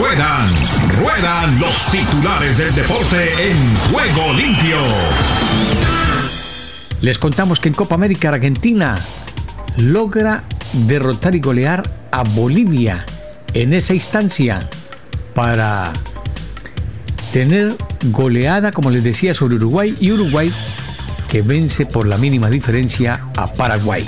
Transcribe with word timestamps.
Ruedan, 0.00 0.48
ruedan 0.98 1.60
los 1.60 1.84
titulares 1.90 2.56
del 2.56 2.74
deporte 2.74 3.50
en 3.50 3.76
juego 3.92 4.32
limpio. 4.32 4.78
Les 7.02 7.18
contamos 7.18 7.60
que 7.60 7.68
en 7.68 7.74
Copa 7.74 7.96
América 7.96 8.30
Argentina 8.30 8.98
logra 9.76 10.44
derrotar 10.72 11.34
y 11.34 11.40
golear 11.40 11.82
a 12.12 12.22
Bolivia 12.22 13.04
en 13.52 13.74
esa 13.74 13.92
instancia 13.92 14.60
para 15.34 15.92
tener 17.30 17.76
goleada, 18.04 18.72
como 18.72 18.90
les 18.90 19.04
decía, 19.04 19.34
sobre 19.34 19.56
Uruguay 19.56 19.94
y 20.00 20.12
Uruguay 20.12 20.50
que 21.28 21.42
vence 21.42 21.84
por 21.84 22.06
la 22.06 22.16
mínima 22.16 22.48
diferencia 22.48 23.26
a 23.36 23.52
Paraguay. 23.52 24.06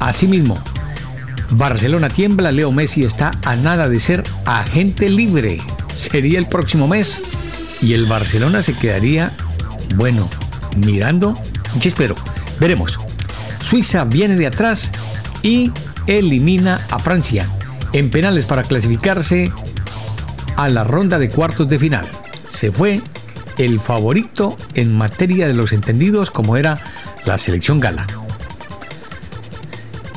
Asimismo, 0.00 0.58
Barcelona 1.50 2.08
tiembla, 2.08 2.50
Leo 2.50 2.72
Messi 2.72 3.04
está 3.04 3.30
a 3.44 3.56
nada 3.56 3.88
de 3.88 4.00
ser 4.00 4.24
agente 4.44 5.08
libre. 5.08 5.60
Sería 5.94 6.38
el 6.38 6.46
próximo 6.46 6.88
mes 6.88 7.20
y 7.80 7.92
el 7.92 8.06
Barcelona 8.06 8.62
se 8.62 8.74
quedaría, 8.74 9.32
bueno, 9.96 10.28
mirando. 10.84 11.38
Yo 11.80 11.88
espero, 11.88 12.14
veremos. 12.58 12.98
Suiza 13.68 14.04
viene 14.04 14.36
de 14.36 14.46
atrás 14.46 14.92
y 15.42 15.70
elimina 16.06 16.86
a 16.90 16.98
Francia 16.98 17.48
en 17.92 18.10
penales 18.10 18.44
para 18.44 18.62
clasificarse 18.62 19.52
a 20.56 20.68
la 20.68 20.84
ronda 20.84 21.18
de 21.18 21.28
cuartos 21.28 21.68
de 21.68 21.78
final. 21.78 22.06
Se 22.48 22.72
fue 22.72 23.00
el 23.58 23.78
favorito 23.78 24.56
en 24.74 24.96
materia 24.96 25.46
de 25.46 25.54
los 25.54 25.72
entendidos 25.72 26.30
como 26.30 26.56
era 26.56 26.78
la 27.24 27.38
selección 27.38 27.80
gala. 27.80 28.06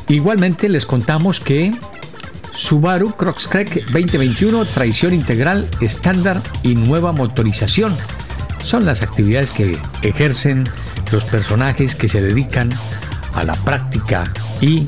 Igualmente 0.09 0.69
les 0.69 0.85
contamos 0.85 1.41
que 1.41 1.73
Subaru 2.53 3.11
Crosstrek 3.11 3.85
2021 3.91 4.65
traición 4.65 5.13
integral, 5.13 5.67
estándar 5.81 6.41
y 6.63 6.75
nueva 6.75 7.11
motorización 7.11 7.95
son 8.63 8.85
las 8.85 9.01
actividades 9.01 9.51
que 9.51 9.77
ejercen 10.03 10.63
los 11.11 11.25
personajes 11.25 11.95
que 11.95 12.07
se 12.07 12.21
dedican 12.21 12.69
a 13.33 13.43
la 13.43 13.53
práctica 13.53 14.23
y 14.61 14.85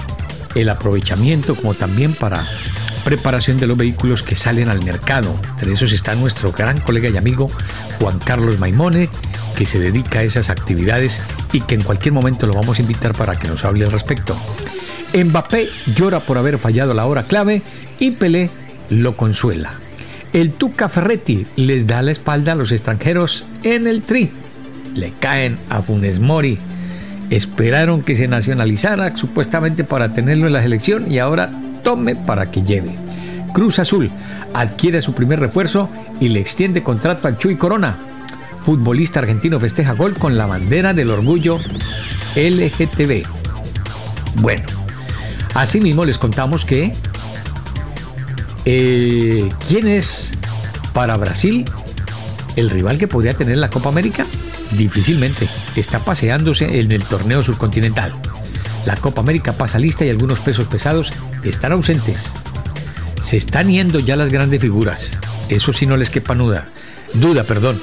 el 0.55 0.69
aprovechamiento 0.69 1.53
como 1.55 1.73
también 1.73 2.13
para 2.13 2.45
preparación 3.03 3.57
de 3.57 3.67
los 3.67 3.77
vehículos 3.77 4.23
que 4.23 4.35
salen 4.35 4.69
al 4.69 4.83
mercado. 4.83 5.37
Entre 5.51 5.73
esos 5.73 5.91
está 5.91 6.15
nuestro 6.15 6.51
gran 6.53 6.79
colega 6.79 7.09
y 7.09 7.17
amigo 7.17 7.49
Juan 7.99 8.19
Carlos 8.19 8.57
Maimone, 8.59 9.09
que 9.57 9.65
se 9.65 9.79
dedica 9.79 10.19
a 10.19 10.23
esas 10.23 10.49
actividades 10.49 11.21
y 11.51 11.61
que 11.61 11.75
en 11.75 11.81
cualquier 11.81 12.13
momento 12.13 12.47
lo 12.47 12.53
vamos 12.53 12.79
a 12.79 12.81
invitar 12.81 13.13
para 13.13 13.35
que 13.35 13.47
nos 13.47 13.65
hable 13.65 13.85
al 13.85 13.91
respecto. 13.91 14.37
Mbappé 15.13 15.69
llora 15.95 16.19
por 16.19 16.37
haber 16.37 16.57
fallado 16.59 16.93
la 16.93 17.05
hora 17.05 17.23
clave 17.23 17.61
y 17.99 18.11
Pelé 18.11 18.49
lo 18.89 19.17
consuela. 19.17 19.73
El 20.33 20.51
Tuca 20.51 20.89
Ferretti 20.89 21.47
les 21.55 21.87
da 21.87 22.01
la 22.01 22.11
espalda 22.11 22.51
a 22.51 22.55
los 22.55 22.71
extranjeros 22.71 23.45
en 23.63 23.87
el 23.87 24.03
tri. 24.03 24.31
Le 24.95 25.11
caen 25.19 25.57
a 25.69 25.81
Funes 25.81 26.19
Mori. 26.19 26.59
Esperaron 27.31 28.01
que 28.01 28.15
se 28.15 28.27
nacionalizara 28.27 29.15
supuestamente 29.17 29.83
para 29.83 30.13
tenerlo 30.13 30.47
en 30.47 30.53
la 30.53 30.61
selección 30.61 31.11
y 31.11 31.19
ahora 31.19 31.51
tome 31.83 32.15
para 32.15 32.51
que 32.51 32.61
lleve. 32.61 32.95
Cruz 33.53 33.79
Azul 33.79 34.11
adquiere 34.53 35.01
su 35.01 35.13
primer 35.13 35.39
refuerzo 35.39 35.89
y 36.19 36.29
le 36.29 36.39
extiende 36.39 36.83
contrato 36.83 37.27
a 37.27 37.37
Chuy 37.37 37.55
Corona. 37.55 37.95
Futbolista 38.63 39.19
argentino 39.19 39.59
festeja 39.59 39.93
gol 39.93 40.13
con 40.15 40.37
la 40.37 40.45
bandera 40.45 40.93
del 40.93 41.09
orgullo 41.09 41.57
LGTB. 42.35 43.25
Bueno, 44.41 44.78
asimismo 45.53 46.05
les 46.05 46.17
contamos 46.17 46.65
que 46.65 46.93
eh, 48.65 49.49
¿quién 49.67 49.87
es 49.87 50.31
para 50.93 51.17
Brasil 51.17 51.65
el 52.55 52.69
rival 52.69 52.97
que 52.97 53.07
podría 53.07 53.33
tener 53.33 53.57
la 53.57 53.69
Copa 53.69 53.89
América? 53.89 54.25
Difícilmente. 54.71 55.47
Está 55.75 55.99
paseándose 55.99 56.79
en 56.79 56.91
el 56.91 57.03
torneo 57.03 57.41
surcontinental. 57.41 58.13
La 58.85 58.95
Copa 58.95 59.21
América 59.21 59.53
pasa 59.53 59.79
lista 59.79 60.05
y 60.05 60.09
algunos 60.09 60.39
pesos 60.39 60.67
pesados 60.67 61.11
están 61.43 61.71
ausentes. 61.71 62.31
Se 63.23 63.37
están 63.37 63.69
yendo 63.69 63.99
ya 63.99 64.15
las 64.15 64.31
grandes 64.31 64.61
figuras. 64.61 65.17
Eso 65.49 65.73
sí 65.73 65.85
no 65.85 65.97
les 65.97 66.09
quepa 66.09 66.35
duda. 66.35 66.67
Duda, 67.13 67.43
perdón. 67.43 67.81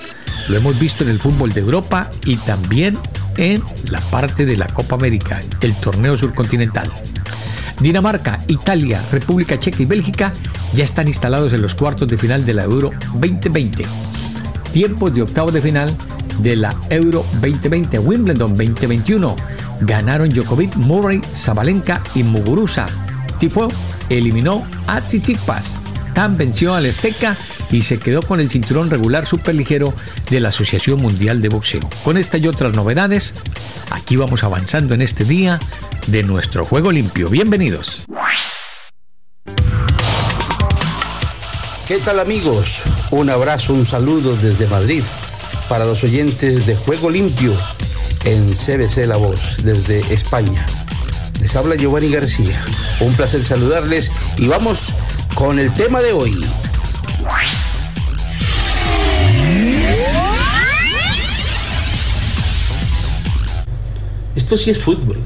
Lo 0.48 0.56
hemos 0.56 0.78
visto 0.78 1.02
en 1.02 1.10
el 1.10 1.18
fútbol 1.18 1.52
de 1.52 1.60
Europa 1.60 2.10
y 2.24 2.36
también 2.36 2.96
en 3.36 3.62
la 3.90 4.00
parte 4.00 4.46
de 4.46 4.56
la 4.56 4.66
Copa 4.68 4.94
América, 4.94 5.40
el 5.60 5.74
torneo 5.74 6.16
surcontinental. 6.16 6.90
Dinamarca, 7.80 8.40
Italia, 8.48 9.02
República 9.10 9.58
Checa 9.58 9.82
y 9.82 9.86
Bélgica 9.86 10.32
ya 10.72 10.84
están 10.84 11.08
instalados 11.08 11.52
en 11.52 11.62
los 11.62 11.74
cuartos 11.74 12.08
de 12.08 12.18
final 12.18 12.44
de 12.44 12.54
la 12.54 12.64
Euro 12.64 12.90
2020. 13.14 13.84
Tiempos 14.72 15.14
de 15.14 15.22
octavos 15.22 15.52
de 15.52 15.62
final 15.62 15.94
de 16.38 16.56
la 16.56 16.74
Euro 16.90 17.24
2020, 17.40 17.98
Wimbledon 17.98 18.54
2021. 18.54 19.36
Ganaron 19.80 20.30
Djokovic, 20.30 20.74
Murray, 20.76 21.20
Zabalenka 21.34 22.02
y 22.14 22.22
Muguruza 22.22 22.86
Tifo 23.38 23.68
eliminó 24.08 24.66
a 24.86 25.00
Tsitsipas. 25.00 25.85
Tan 26.16 26.38
venció 26.38 26.74
al 26.74 26.86
Azteca 26.86 27.36
y 27.70 27.82
se 27.82 27.98
quedó 27.98 28.22
con 28.22 28.40
el 28.40 28.48
cinturón 28.48 28.88
regular 28.88 29.26
superligero 29.26 29.92
de 30.30 30.40
la 30.40 30.48
Asociación 30.48 30.98
Mundial 31.02 31.42
de 31.42 31.50
Boxeo. 31.50 31.82
Con 32.04 32.16
esta 32.16 32.38
y 32.38 32.48
otras 32.48 32.72
novedades, 32.72 33.34
aquí 33.90 34.16
vamos 34.16 34.42
avanzando 34.42 34.94
en 34.94 35.02
este 35.02 35.26
día 35.26 35.60
de 36.06 36.22
nuestro 36.22 36.64
Juego 36.64 36.90
Limpio. 36.90 37.28
Bienvenidos. 37.28 38.04
¿Qué 41.86 41.98
tal 41.98 42.18
amigos? 42.18 42.80
Un 43.10 43.28
abrazo, 43.28 43.74
un 43.74 43.84
saludo 43.84 44.38
desde 44.38 44.66
Madrid 44.68 45.04
para 45.68 45.84
los 45.84 46.02
oyentes 46.02 46.64
de 46.64 46.76
Juego 46.76 47.10
Limpio 47.10 47.52
en 48.24 48.46
CBC 48.46 49.06
La 49.06 49.18
Voz 49.18 49.58
desde 49.64 50.00
España. 50.14 50.64
Les 51.40 51.54
habla 51.56 51.74
Giovanni 51.74 52.10
García. 52.10 52.58
Un 53.00 53.12
placer 53.12 53.44
saludarles 53.44 54.10
y 54.38 54.48
vamos 54.48 54.94
con 55.36 55.58
el 55.58 55.70
tema 55.74 56.00
de 56.00 56.12
hoy. 56.14 56.32
Esto 64.34 64.56
sí 64.56 64.70
es 64.70 64.78
fútbol. 64.78 65.18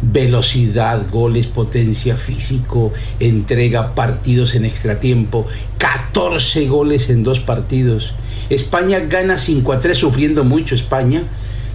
Velocidad, 0.00 1.10
goles, 1.10 1.48
potencia, 1.48 2.16
físico, 2.16 2.92
entrega, 3.18 3.96
partidos 3.96 4.54
en 4.54 4.64
extratiempo, 4.64 5.46
14 5.78 6.68
goles 6.68 7.10
en 7.10 7.24
dos 7.24 7.40
partidos. 7.40 8.14
España 8.48 9.00
gana 9.00 9.38
5 9.38 9.72
a 9.72 9.80
3 9.80 9.98
sufriendo 9.98 10.44
mucho 10.44 10.76
España 10.76 11.24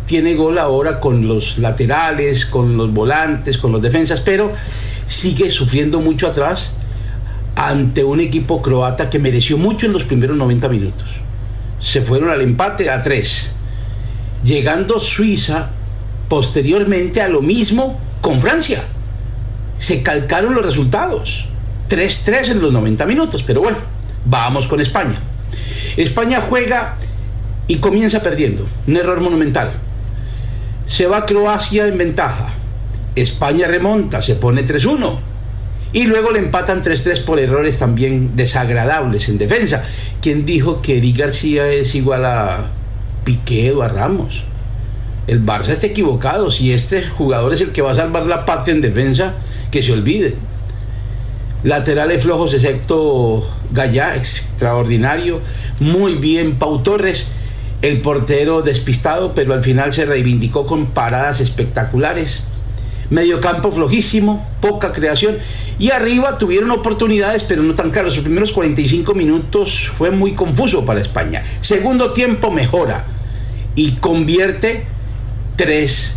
tiene 0.06 0.36
gol 0.36 0.58
ahora 0.58 1.02
con 1.02 1.28
los 1.28 1.58
laterales, 1.58 2.46
con 2.46 2.78
los 2.78 2.94
volantes, 2.94 3.58
con 3.58 3.74
los 3.74 3.82
defensas, 3.82 4.22
pero 4.22 4.54
sigue 5.06 5.52
sufriendo 5.52 6.00
mucho 6.00 6.28
atrás 6.28 6.72
ante 7.68 8.04
un 8.04 8.20
equipo 8.20 8.62
croata 8.62 9.10
que 9.10 9.20
mereció 9.20 9.58
mucho 9.58 9.86
en 9.86 9.94
los 9.94 10.04
primeros 10.04 10.38
90 10.38 10.70
minutos. 10.70 11.08
Se 11.80 12.02
fueron 12.02 12.30
al 12.30 12.42
empate 12.42 12.90
a 12.90 13.02
3, 13.02 13.52
llegando 14.44 15.00
Suiza 15.00 15.70
posteriormente 16.30 17.22
a 17.22 17.28
lo 17.28 17.42
mismo 17.42 18.00
con 18.22 18.42
Francia. 18.42 18.84
Se 19.78 20.04
calcaron 20.04 20.54
los 20.54 20.66
resultados. 20.66 21.46
3-3 21.90 22.52
en 22.52 22.62
los 22.62 22.72
90 22.72 23.06
minutos, 23.06 23.44
pero 23.44 23.62
bueno, 23.62 23.80
vamos 24.26 24.68
con 24.68 24.80
España. 24.80 25.20
España 25.98 26.40
juega 26.42 26.98
y 27.68 27.78
comienza 27.78 28.22
perdiendo. 28.22 28.68
Un 28.88 28.98
error 28.98 29.20
monumental 29.20 29.72
se 30.92 31.08
va 31.08 31.26
Croacia 31.26 31.88
en 31.88 31.98
ventaja. 31.98 32.50
España 33.16 33.66
remonta, 33.66 34.22
se 34.22 34.36
pone 34.36 34.66
3-1. 34.66 35.20
Y 35.94 36.06
luego 36.06 36.32
le 36.32 36.40
empatan 36.40 36.82
3-3 36.82 37.24
por 37.26 37.40
errores 37.40 37.78
también 37.78 38.36
desagradables 38.36 39.28
en 39.30 39.38
defensa. 39.38 39.84
¿Quién 40.22 40.46
dijo 40.46 40.82
que 40.82 40.98
Eric 40.98 41.18
García 41.18 41.68
es 41.68 41.96
igual 41.96 42.26
a 42.26 42.70
Piqué 43.24 43.72
o 43.72 43.82
a 43.82 43.88
Ramos? 43.88 44.44
El 45.28 45.46
Barça 45.46 45.70
está 45.70 45.88
equivocado. 45.88 46.50
Si 46.50 46.72
este 46.72 47.04
jugador 47.04 47.54
es 47.54 47.62
el 47.62 47.72
que 47.72 47.82
va 47.82 47.92
a 47.92 47.96
salvar 47.96 48.26
la 48.26 48.46
patria 48.46 48.74
en 48.74 48.82
defensa, 48.82 49.34
que 49.70 49.84
se 49.84 49.92
olvide. 49.92 50.36
Laterales 51.64 52.24
flojos, 52.24 52.54
excepto 52.54 53.48
Gallá, 53.72 54.16
extraordinario. 54.16 55.42
Muy 55.80 56.16
bien, 56.16 56.58
Pau 56.58 56.82
Torres 56.82 57.28
el 57.82 58.02
portero 58.02 58.62
despistado, 58.62 59.34
pero 59.34 59.54
al 59.54 59.64
final 59.64 59.92
se 59.92 60.06
reivindicó 60.06 60.66
con 60.68 60.88
paradas 60.88 61.40
espectaculares. 61.40 62.44
Mediocampo 63.12 63.72
flojísimo, 63.72 64.48
poca 64.62 64.94
creación. 64.94 65.38
Y 65.78 65.92
arriba 65.92 66.38
tuvieron 66.38 66.72
oportunidades, 66.72 67.44
pero 67.44 67.62
no 67.62 67.76
tan 67.76 67.92
claras. 67.92 68.16
Los 68.16 68.24
primeros 68.24 68.52
45 68.54 69.14
minutos 69.14 69.92
fue 69.98 70.12
muy 70.12 70.34
confuso 70.34 70.86
para 70.86 71.02
España. 71.02 71.44
Segundo 71.60 72.14
tiempo 72.14 72.50
mejora 72.52 73.06
y 73.76 73.92
convierte 73.98 74.86
3 75.58 76.16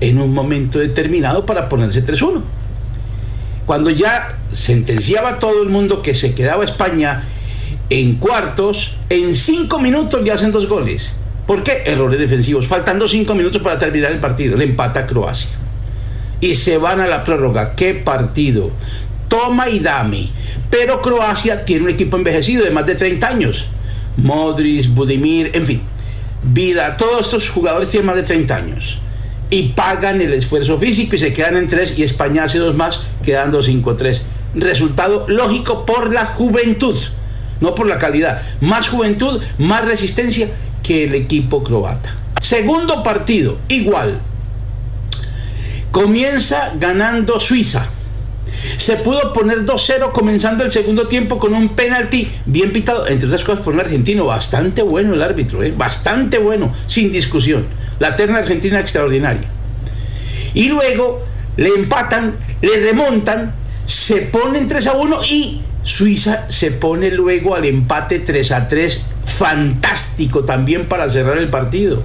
en 0.00 0.18
un 0.18 0.34
momento 0.34 0.78
determinado 0.78 1.46
para 1.46 1.68
ponerse 1.68 2.04
3-1. 2.04 2.42
Cuando 3.64 3.88
ya 3.88 4.38
sentenciaba 4.52 5.30
a 5.30 5.38
todo 5.38 5.62
el 5.62 5.70
mundo 5.70 6.02
que 6.02 6.12
se 6.12 6.34
quedaba 6.34 6.62
España 6.62 7.24
en 7.88 8.16
cuartos, 8.16 8.96
en 9.08 9.34
cinco 9.34 9.78
minutos 9.78 10.22
le 10.22 10.30
hacen 10.30 10.52
dos 10.52 10.68
goles. 10.68 11.16
¿Por 11.46 11.62
qué? 11.62 11.84
Errores 11.86 12.18
defensivos. 12.18 12.66
Faltando 12.66 13.08
cinco 13.08 13.34
minutos 13.34 13.62
para 13.62 13.78
terminar 13.78 14.12
el 14.12 14.20
partido. 14.20 14.56
Le 14.58 14.64
empata 14.64 15.06
Croacia. 15.06 15.63
Y 16.40 16.54
se 16.56 16.78
van 16.78 17.00
a 17.00 17.06
la 17.06 17.24
prórroga. 17.24 17.74
¿Qué 17.74 17.94
partido? 17.94 18.70
Toma 19.28 19.68
y 19.68 19.78
dame. 19.78 20.28
Pero 20.70 21.00
Croacia 21.00 21.64
tiene 21.64 21.84
un 21.84 21.90
equipo 21.90 22.16
envejecido 22.16 22.64
de 22.64 22.70
más 22.70 22.86
de 22.86 22.94
30 22.94 23.26
años. 23.26 23.66
Modric, 24.16 24.88
Budimir, 24.88 25.50
en 25.54 25.66
fin. 25.66 25.82
Vida, 26.42 26.96
todos 26.96 27.26
estos 27.26 27.48
jugadores 27.48 27.90
tienen 27.90 28.06
más 28.06 28.16
de 28.16 28.22
30 28.22 28.56
años. 28.56 28.98
Y 29.50 29.68
pagan 29.68 30.20
el 30.20 30.32
esfuerzo 30.32 30.78
físico 30.78 31.16
y 31.16 31.18
se 31.18 31.32
quedan 31.32 31.56
en 31.56 31.68
tres. 31.68 31.98
Y 31.98 32.02
España 32.02 32.44
hace 32.44 32.58
dos 32.58 32.74
más, 32.74 33.02
quedando 33.22 33.62
5-3. 33.62 34.22
Resultado 34.54 35.26
lógico 35.28 35.86
por 35.86 36.12
la 36.12 36.26
juventud 36.26 36.96
no 37.60 37.74
por 37.74 37.86
la 37.86 37.98
calidad. 37.98 38.42
Más 38.60 38.88
juventud, 38.88 39.42
más 39.58 39.84
resistencia 39.84 40.48
que 40.82 41.04
el 41.04 41.14
equipo 41.14 41.64
croata. 41.64 42.14
Segundo 42.40 43.02
partido, 43.02 43.58
igual. 43.68 44.20
Comienza 45.94 46.72
ganando 46.74 47.38
Suiza. 47.38 47.86
Se 48.78 48.96
pudo 48.96 49.32
poner 49.32 49.64
2-0 49.64 50.10
comenzando 50.10 50.64
el 50.64 50.72
segundo 50.72 51.06
tiempo 51.06 51.38
con 51.38 51.54
un 51.54 51.76
penalti 51.76 52.32
bien 52.46 52.72
pitado, 52.72 53.06
entre 53.06 53.28
otras 53.28 53.44
cosas 53.44 53.62
por 53.62 53.74
un 53.74 53.78
argentino 53.80 54.24
bastante 54.24 54.82
bueno 54.82 55.14
el 55.14 55.22
árbitro, 55.22 55.62
¿eh? 55.62 55.72
bastante 55.76 56.38
bueno, 56.38 56.74
sin 56.88 57.12
discusión. 57.12 57.66
La 58.00 58.16
terna 58.16 58.38
argentina 58.38 58.80
extraordinaria. 58.80 59.44
Y 60.52 60.68
luego 60.68 61.22
le 61.56 61.68
empatan, 61.68 62.38
le 62.60 62.76
remontan, 62.80 63.54
se 63.84 64.16
ponen 64.22 64.66
3 64.66 64.88
a 64.88 64.92
1 64.94 65.20
y 65.30 65.60
Suiza 65.84 66.46
se 66.48 66.72
pone 66.72 67.12
luego 67.12 67.54
al 67.54 67.66
empate 67.66 68.18
3 68.18 68.50
a 68.50 68.66
3, 68.66 69.06
fantástico 69.26 70.42
también 70.42 70.88
para 70.88 71.08
cerrar 71.08 71.38
el 71.38 71.50
partido. 71.50 72.02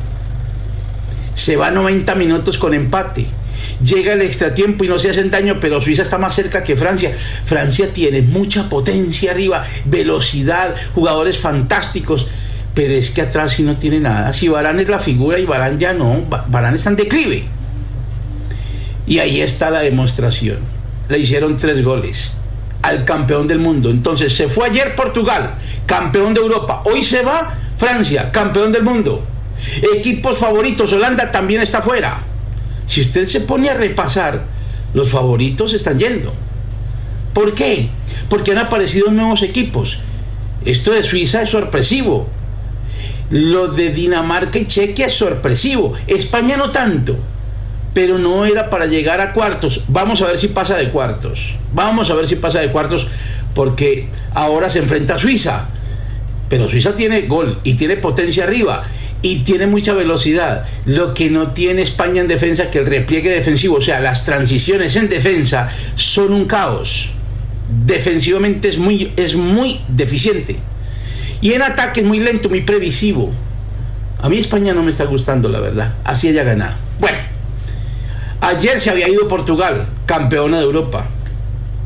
Se 1.34 1.56
va 1.56 1.72
90 1.72 2.14
minutos 2.14 2.60
con 2.60 2.76
empate. 2.76 3.39
Llega 3.84 4.14
el 4.14 4.22
extratiempo 4.22 4.84
y 4.84 4.88
no 4.90 5.00
se 5.00 5.10
hacen 5.10 5.32
daño, 5.32 5.60
pero 5.62 5.82
Suiza 5.82 6.02
está 6.02 6.18
más 6.18 6.36
cerca 6.36 6.64
que 6.64 6.76
Francia. 6.76 7.12
Francia 7.46 7.94
tiene 7.94 8.22
mucha 8.22 8.68
potencia 8.68 9.32
arriba, 9.32 9.64
velocidad, 9.86 10.76
jugadores 10.94 11.38
fantásticos, 11.38 12.28
pero 12.74 12.94
es 12.94 13.12
que 13.12 13.22
atrás 13.22 13.54
sí 13.54 13.64
no 13.64 13.78
tiene 13.78 14.00
nada. 14.00 14.34
Si 14.34 14.50
Barán 14.50 14.80
es 14.80 14.90
la 14.90 15.00
figura 15.00 15.40
y 15.40 15.46
Barán 15.46 15.80
ya 15.80 15.94
no, 15.94 16.22
Barán 16.48 16.76
está 16.76 16.90
en 16.90 16.98
declive. 16.98 17.44
Y 19.08 19.20
ahí 19.20 19.42
está 19.42 19.70
la 19.70 19.80
demostración. 19.80 20.60
Le 21.08 21.18
hicieron 21.18 21.58
tres 21.58 21.84
goles 21.84 22.34
al 22.82 23.06
campeón 23.06 23.48
del 23.48 23.60
mundo. 23.60 23.90
Entonces 23.90 24.34
se 24.34 24.50
fue 24.50 24.68
ayer 24.68 24.96
Portugal, 24.96 25.56
campeón 25.86 26.34
de 26.34 26.42
Europa. 26.42 26.84
Hoy 26.86 27.02
se 27.02 27.24
va 27.24 27.58
Francia, 27.78 28.32
campeón 28.32 28.72
del 28.72 28.84
mundo. 28.84 29.26
Equipos 29.96 30.38
favoritos, 30.38 30.92
Holanda 30.94 31.32
también 31.32 31.62
está 31.62 31.82
fuera. 31.82 32.29
Si 32.90 33.02
usted 33.02 33.26
se 33.26 33.42
pone 33.42 33.70
a 33.70 33.76
repasar, 33.76 34.46
los 34.96 35.10
favoritos 35.10 35.76
están 35.76 36.00
yendo. 36.00 36.34
¿Por 37.36 37.54
qué? 37.54 37.88
Porque 38.30 38.52
han 38.52 38.58
aparecido 38.58 39.12
nuevos 39.12 39.44
equipos. 39.44 40.00
Esto 40.66 40.92
de 40.92 41.04
Suiza 41.04 41.44
es 41.44 41.52
sorpresivo. 41.52 42.28
Lo 43.30 43.68
de 43.68 43.92
Dinamarca 43.92 44.58
y 44.58 44.66
Chequia 44.66 45.06
es 45.06 45.14
sorpresivo. 45.14 45.94
España 46.08 46.58
no 46.58 46.72
tanto 46.72 47.16
pero 47.94 48.18
no 48.18 48.46
era 48.46 48.70
para 48.70 48.86
llegar 48.86 49.20
a 49.20 49.34
cuartos. 49.34 49.84
Vamos 49.88 50.22
a 50.22 50.28
ver 50.28 50.38
si 50.38 50.48
pasa 50.48 50.78
de 50.78 50.90
cuartos. 50.90 51.56
Vamos 51.74 52.10
a 52.10 52.14
ver 52.14 52.28
si 52.28 52.38
pasa 52.38 52.60
de 52.60 52.72
cuartos 52.72 53.08
porque 53.54 54.08
ahora 54.34 54.70
se 54.70 54.80
enfrenta 54.80 55.16
a 55.16 55.20
Suiza. 55.20 55.68
Pero 56.48 56.68
Suiza 56.68 56.96
tiene 56.96 57.24
gol 57.24 57.60
y 57.64 57.74
tiene 57.74 57.98
potencia 57.98 58.46
arriba 58.46 58.84
y 59.22 59.40
tiene 59.40 59.68
mucha 59.68 59.94
velocidad. 59.94 60.66
Lo 60.86 61.14
que 61.14 61.30
no 61.30 61.52
tiene 61.52 61.82
España 61.82 62.22
en 62.22 62.28
defensa, 62.28 62.70
que 62.70 62.80
el 62.80 62.86
repliegue 62.86 63.30
defensivo, 63.30 63.78
o 63.78 63.82
sea, 63.82 64.00
las 64.00 64.26
transiciones 64.26 64.96
en 64.96 65.10
defensa 65.10 65.70
son 65.96 66.34
un 66.34 66.46
caos. 66.46 67.10
Defensivamente 67.86 68.70
es 68.70 68.78
muy, 68.78 69.12
es 69.16 69.36
muy 69.36 69.82
deficiente. 69.88 70.58
Y 71.42 71.54
en 71.54 71.62
ataque 71.62 72.02
es 72.02 72.06
muy 72.06 72.20
lento, 72.20 72.50
muy 72.50 72.62
previsivo. 72.62 73.32
A 74.22 74.30
mí 74.30 74.38
España 74.38 74.74
no 74.74 74.84
me 74.84 74.92
está 74.92 75.06
gustando, 75.06 75.48
la 75.50 75.60
verdad. 75.60 75.94
Así 76.04 76.28
haya 76.28 76.44
ganado. 76.44 76.76
Bueno. 77.00 77.18
Ayer 78.42 78.80
se 78.80 78.90
había 78.90 79.10
ido 79.10 79.28
Portugal, 79.28 79.88
campeona 80.06 80.58
de 80.60 80.64
Europa. 80.64 81.06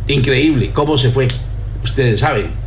Increíble, 0.08 0.70
cómo 0.72 1.00
se 1.00 1.10
fue. 1.10 1.28
Ustedes 1.84 2.20
saben. 2.20 2.63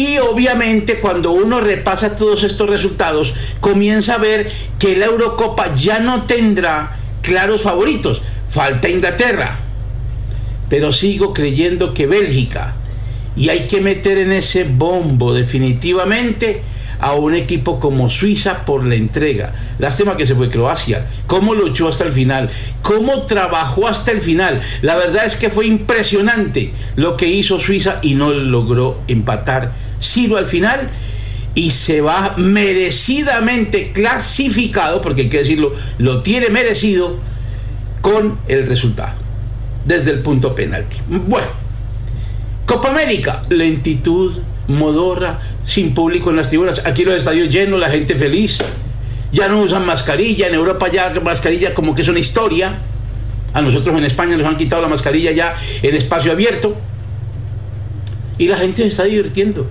Y 0.00 0.16
obviamente 0.16 0.98
cuando 0.98 1.32
uno 1.32 1.60
repasa 1.60 2.16
todos 2.16 2.42
estos 2.42 2.70
resultados, 2.70 3.34
comienza 3.60 4.14
a 4.14 4.18
ver 4.18 4.50
que 4.78 4.96
la 4.96 5.04
Eurocopa 5.04 5.74
ya 5.74 6.00
no 6.00 6.24
tendrá 6.24 6.96
claros 7.20 7.60
favoritos. 7.60 8.22
Falta 8.48 8.88
Inglaterra. 8.88 9.58
Pero 10.70 10.94
sigo 10.94 11.34
creyendo 11.34 11.92
que 11.92 12.06
Bélgica. 12.06 12.76
Y 13.36 13.50
hay 13.50 13.66
que 13.66 13.82
meter 13.82 14.16
en 14.16 14.32
ese 14.32 14.64
bombo 14.64 15.34
definitivamente 15.34 16.62
a 16.98 17.12
un 17.12 17.34
equipo 17.34 17.78
como 17.78 18.08
Suiza 18.08 18.64
por 18.64 18.86
la 18.86 18.94
entrega. 18.94 19.52
Lástima 19.78 20.16
que 20.16 20.24
se 20.24 20.34
fue 20.34 20.48
Croacia. 20.48 21.08
Cómo 21.26 21.54
luchó 21.54 21.88
hasta 21.88 22.04
el 22.04 22.12
final. 22.12 22.48
Cómo 22.80 23.26
trabajó 23.26 23.86
hasta 23.86 24.12
el 24.12 24.20
final. 24.20 24.62
La 24.80 24.96
verdad 24.96 25.26
es 25.26 25.36
que 25.36 25.50
fue 25.50 25.66
impresionante 25.66 26.72
lo 26.96 27.18
que 27.18 27.26
hizo 27.26 27.60
Suiza 27.60 27.98
y 28.00 28.14
no 28.14 28.30
logró 28.30 29.02
empatar. 29.08 29.89
Sino 30.00 30.36
al 30.36 30.46
final 30.46 30.90
y 31.54 31.70
se 31.70 32.00
va 32.00 32.34
merecidamente 32.36 33.92
clasificado, 33.92 35.00
porque 35.00 35.22
hay 35.22 35.28
que 35.28 35.38
decirlo, 35.38 35.72
lo 35.98 36.22
tiene 36.22 36.48
merecido 36.48 37.18
con 38.00 38.38
el 38.48 38.66
resultado, 38.66 39.14
desde 39.84 40.10
el 40.10 40.20
punto 40.20 40.54
penalti. 40.54 40.96
Bueno, 41.08 41.48
Copa 42.66 42.88
América, 42.88 43.42
lentitud, 43.48 44.38
modorra, 44.68 45.40
sin 45.64 45.92
público 45.92 46.30
en 46.30 46.36
las 46.36 46.48
tribunas. 46.48 46.86
Aquí 46.86 47.04
los 47.04 47.16
estadios 47.16 47.48
llenos, 47.48 47.80
la 47.80 47.90
gente 47.90 48.14
feliz. 48.16 48.58
Ya 49.32 49.48
no 49.48 49.60
usan 49.60 49.84
mascarilla. 49.84 50.46
En 50.46 50.54
Europa 50.54 50.88
ya 50.88 51.12
mascarilla 51.20 51.74
como 51.74 51.94
que 51.94 52.02
es 52.02 52.08
una 52.08 52.20
historia. 52.20 52.78
A 53.52 53.60
nosotros 53.60 53.96
en 53.98 54.04
España 54.04 54.36
nos 54.36 54.46
han 54.46 54.56
quitado 54.56 54.80
la 54.80 54.88
mascarilla 54.88 55.32
ya 55.32 55.56
en 55.82 55.96
espacio 55.96 56.30
abierto. 56.30 56.76
Y 58.38 58.46
la 58.46 58.56
gente 58.56 58.82
se 58.82 58.88
está 58.88 59.02
divirtiendo. 59.02 59.68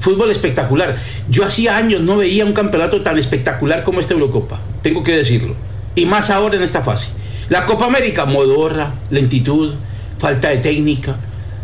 Fútbol 0.00 0.30
espectacular. 0.30 0.96
Yo 1.28 1.44
hacía 1.44 1.76
años 1.76 2.02
no 2.02 2.16
veía 2.16 2.44
un 2.44 2.52
campeonato 2.52 3.02
tan 3.02 3.18
espectacular 3.18 3.84
como 3.84 4.00
esta 4.00 4.14
Eurocopa. 4.14 4.60
Tengo 4.82 5.02
que 5.02 5.16
decirlo. 5.16 5.54
Y 5.94 6.06
más 6.06 6.30
ahora 6.30 6.56
en 6.56 6.62
esta 6.62 6.82
fase. 6.82 7.10
La 7.48 7.66
Copa 7.66 7.86
América, 7.86 8.26
modorra, 8.26 8.94
lentitud, 9.10 9.74
falta 10.18 10.50
de 10.50 10.58
técnica, 10.58 11.16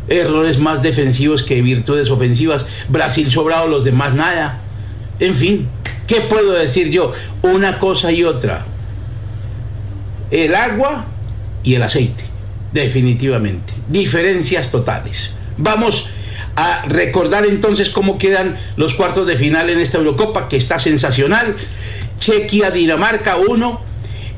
errores 0.08 0.58
más 0.58 0.82
defensivos 0.82 1.42
que 1.42 1.62
virtudes 1.62 2.10
ofensivas, 2.10 2.64
Brasil 2.88 3.30
sobrado, 3.30 3.68
los 3.68 3.84
demás 3.84 4.14
nada. 4.14 4.60
En 5.20 5.36
fin, 5.36 5.68
¿qué 6.06 6.22
puedo 6.22 6.52
decir 6.52 6.90
yo? 6.90 7.12
Una 7.42 7.78
cosa 7.78 8.12
y 8.12 8.24
otra. 8.24 8.64
El 10.30 10.54
agua 10.54 11.04
y 11.62 11.74
el 11.74 11.82
aceite, 11.82 12.24
definitivamente. 12.72 13.72
Diferencias 13.88 14.70
totales. 14.70 15.32
Vamos 15.56 16.08
a 16.56 16.84
recordar 16.87 17.46
entonces 17.46 17.90
cómo 17.90 18.18
quedan 18.18 18.56
los 18.76 18.94
cuartos 18.94 19.26
de 19.26 19.37
final 19.37 19.70
en 19.70 19.80
esta 19.80 19.99
Eurocopa, 19.99 20.49
que 20.49 20.56
está 20.56 20.78
sensacional. 20.78 21.56
Chequia, 22.18 22.70
Dinamarca 22.70 23.37
1. 23.37 23.80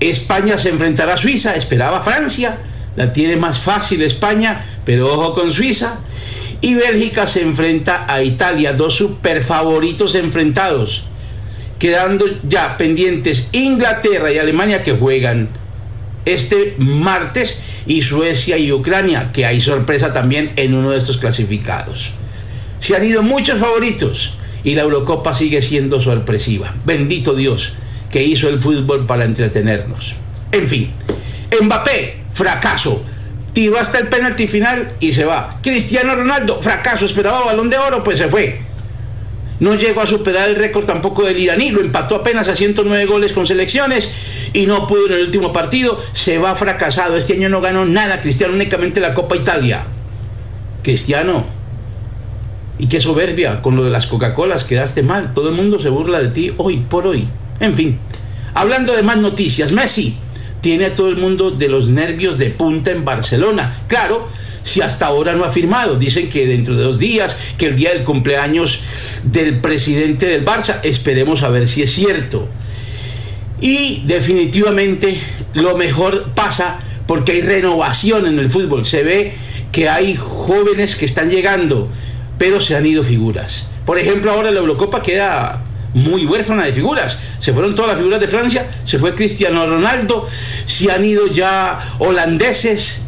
España 0.00 0.58
se 0.58 0.70
enfrentará 0.70 1.14
a 1.14 1.18
Suiza, 1.18 1.56
esperaba 1.56 2.00
Francia 2.02 2.58
la 2.96 3.12
tiene 3.12 3.36
más 3.36 3.58
fácil 3.58 4.02
España, 4.02 4.64
pero 4.84 5.12
ojo 5.12 5.34
con 5.34 5.52
Suiza. 5.52 5.98
Y 6.62 6.74
Bélgica 6.74 7.26
se 7.26 7.42
enfrenta 7.42 8.06
a 8.08 8.22
Italia, 8.22 8.72
dos 8.72 8.94
super 8.94 9.44
favoritos 9.44 10.14
enfrentados. 10.14 11.04
Quedando 11.78 12.24
ya 12.42 12.78
pendientes 12.78 13.50
Inglaterra 13.52 14.32
y 14.32 14.38
Alemania 14.38 14.82
que 14.82 14.92
juegan 14.92 15.50
este 16.24 16.74
martes 16.78 17.60
y 17.86 18.02
Suecia 18.02 18.58
y 18.58 18.72
Ucrania, 18.72 19.30
que 19.32 19.46
hay 19.46 19.60
sorpresa 19.60 20.12
también 20.12 20.52
en 20.56 20.74
uno 20.74 20.90
de 20.90 20.98
estos 20.98 21.18
clasificados. 21.18 22.12
Se 22.78 22.96
han 22.96 23.04
ido 23.04 23.22
muchos 23.22 23.58
favoritos 23.58 24.34
y 24.64 24.74
la 24.74 24.82
Eurocopa 24.82 25.34
sigue 25.34 25.62
siendo 25.62 26.00
sorpresiva. 26.00 26.74
Bendito 26.84 27.34
Dios 27.34 27.72
que 28.10 28.22
hizo 28.22 28.48
el 28.48 28.58
fútbol 28.58 29.06
para 29.06 29.24
entretenernos. 29.24 30.14
En 30.52 30.68
fin, 30.68 30.90
Mbappé 31.60 32.26
fracaso. 32.36 33.02
Tiró 33.52 33.78
hasta 33.78 33.98
el 33.98 34.08
penalti 34.08 34.46
final 34.46 34.92
y 35.00 35.14
se 35.14 35.24
va. 35.24 35.58
Cristiano 35.62 36.14
Ronaldo, 36.14 36.60
fracaso, 36.60 37.06
esperaba 37.06 37.46
balón 37.46 37.70
de 37.70 37.78
oro, 37.78 38.04
pues 38.04 38.18
se 38.18 38.28
fue. 38.28 38.60
No 39.58 39.74
llegó 39.74 40.02
a 40.02 40.06
superar 40.06 40.48
el 40.48 40.56
récord 40.56 40.84
tampoco 40.84 41.24
del 41.24 41.38
iraní, 41.38 41.70
lo 41.70 41.80
empató 41.80 42.16
apenas 42.16 42.48
a 42.48 42.56
109 42.56 43.06
goles 43.06 43.32
con 43.32 43.46
selecciones 43.46 44.08
y 44.52 44.66
no 44.66 44.86
pudo 44.86 45.06
en 45.06 45.12
el 45.12 45.20
último 45.22 45.52
partido, 45.52 45.98
se 46.12 46.38
va 46.38 46.54
fracasado. 46.56 47.16
Este 47.16 47.34
año 47.34 47.48
no 47.48 47.60
ganó 47.60 47.84
nada 47.84 48.20
Cristiano, 48.20 48.52
únicamente 48.54 49.00
la 49.00 49.14
Copa 49.14 49.36
Italia. 49.36 49.84
Cristiano, 50.82 51.42
y 52.78 52.88
qué 52.88 53.00
soberbia 53.00 53.62
con 53.62 53.76
lo 53.76 53.84
de 53.84 53.90
las 53.90 54.06
Coca-Colas, 54.06 54.64
quedaste 54.64 55.02
mal. 55.02 55.32
Todo 55.34 55.48
el 55.48 55.54
mundo 55.54 55.78
se 55.78 55.88
burla 55.88 56.20
de 56.20 56.28
ti 56.28 56.52
hoy 56.58 56.80
por 56.80 57.06
hoy. 57.06 57.26
En 57.60 57.74
fin, 57.74 57.98
hablando 58.54 58.94
de 58.94 59.02
más 59.02 59.16
noticias, 59.16 59.72
Messi 59.72 60.16
tiene 60.60 60.86
a 60.86 60.94
todo 60.94 61.08
el 61.08 61.16
mundo 61.16 61.50
de 61.50 61.68
los 61.68 61.88
nervios 61.88 62.38
de 62.38 62.50
punta 62.50 62.90
en 62.90 63.04
Barcelona. 63.04 63.78
Claro, 63.88 64.28
si 64.66 64.80
hasta 64.82 65.06
ahora 65.06 65.34
no 65.34 65.44
ha 65.44 65.50
firmado. 65.52 65.96
Dicen 65.96 66.28
que 66.28 66.46
dentro 66.46 66.74
de 66.74 66.82
dos 66.82 66.98
días, 66.98 67.36
que 67.56 67.66
el 67.66 67.76
día 67.76 67.90
del 67.90 68.04
cumpleaños 68.04 68.80
del 69.22 69.60
presidente 69.60 70.26
del 70.26 70.44
Barça, 70.44 70.80
esperemos 70.82 71.42
a 71.42 71.48
ver 71.48 71.68
si 71.68 71.82
es 71.82 71.92
cierto. 71.92 72.48
Y 73.60 74.02
definitivamente 74.06 75.18
lo 75.54 75.76
mejor 75.76 76.32
pasa 76.34 76.78
porque 77.06 77.32
hay 77.32 77.42
renovación 77.42 78.26
en 78.26 78.38
el 78.38 78.50
fútbol. 78.50 78.84
Se 78.84 79.02
ve 79.02 79.34
que 79.72 79.88
hay 79.88 80.16
jóvenes 80.16 80.96
que 80.96 81.04
están 81.04 81.30
llegando, 81.30 81.88
pero 82.36 82.60
se 82.60 82.74
han 82.74 82.84
ido 82.84 83.02
figuras. 83.02 83.68
Por 83.86 83.98
ejemplo, 83.98 84.32
ahora 84.32 84.50
la 84.50 84.58
Eurocopa 84.58 85.02
queda 85.02 85.62
muy 85.94 86.26
huérfana 86.26 86.64
de 86.64 86.72
figuras. 86.72 87.18
Se 87.38 87.52
fueron 87.52 87.74
todas 87.74 87.92
las 87.92 87.98
figuras 87.98 88.20
de 88.20 88.28
Francia, 88.28 88.66
se 88.84 88.98
fue 88.98 89.14
Cristiano 89.14 89.64
Ronaldo, 89.66 90.26
se 90.66 90.90
han 90.90 91.04
ido 91.04 91.28
ya 91.28 91.94
holandeses. 91.98 93.02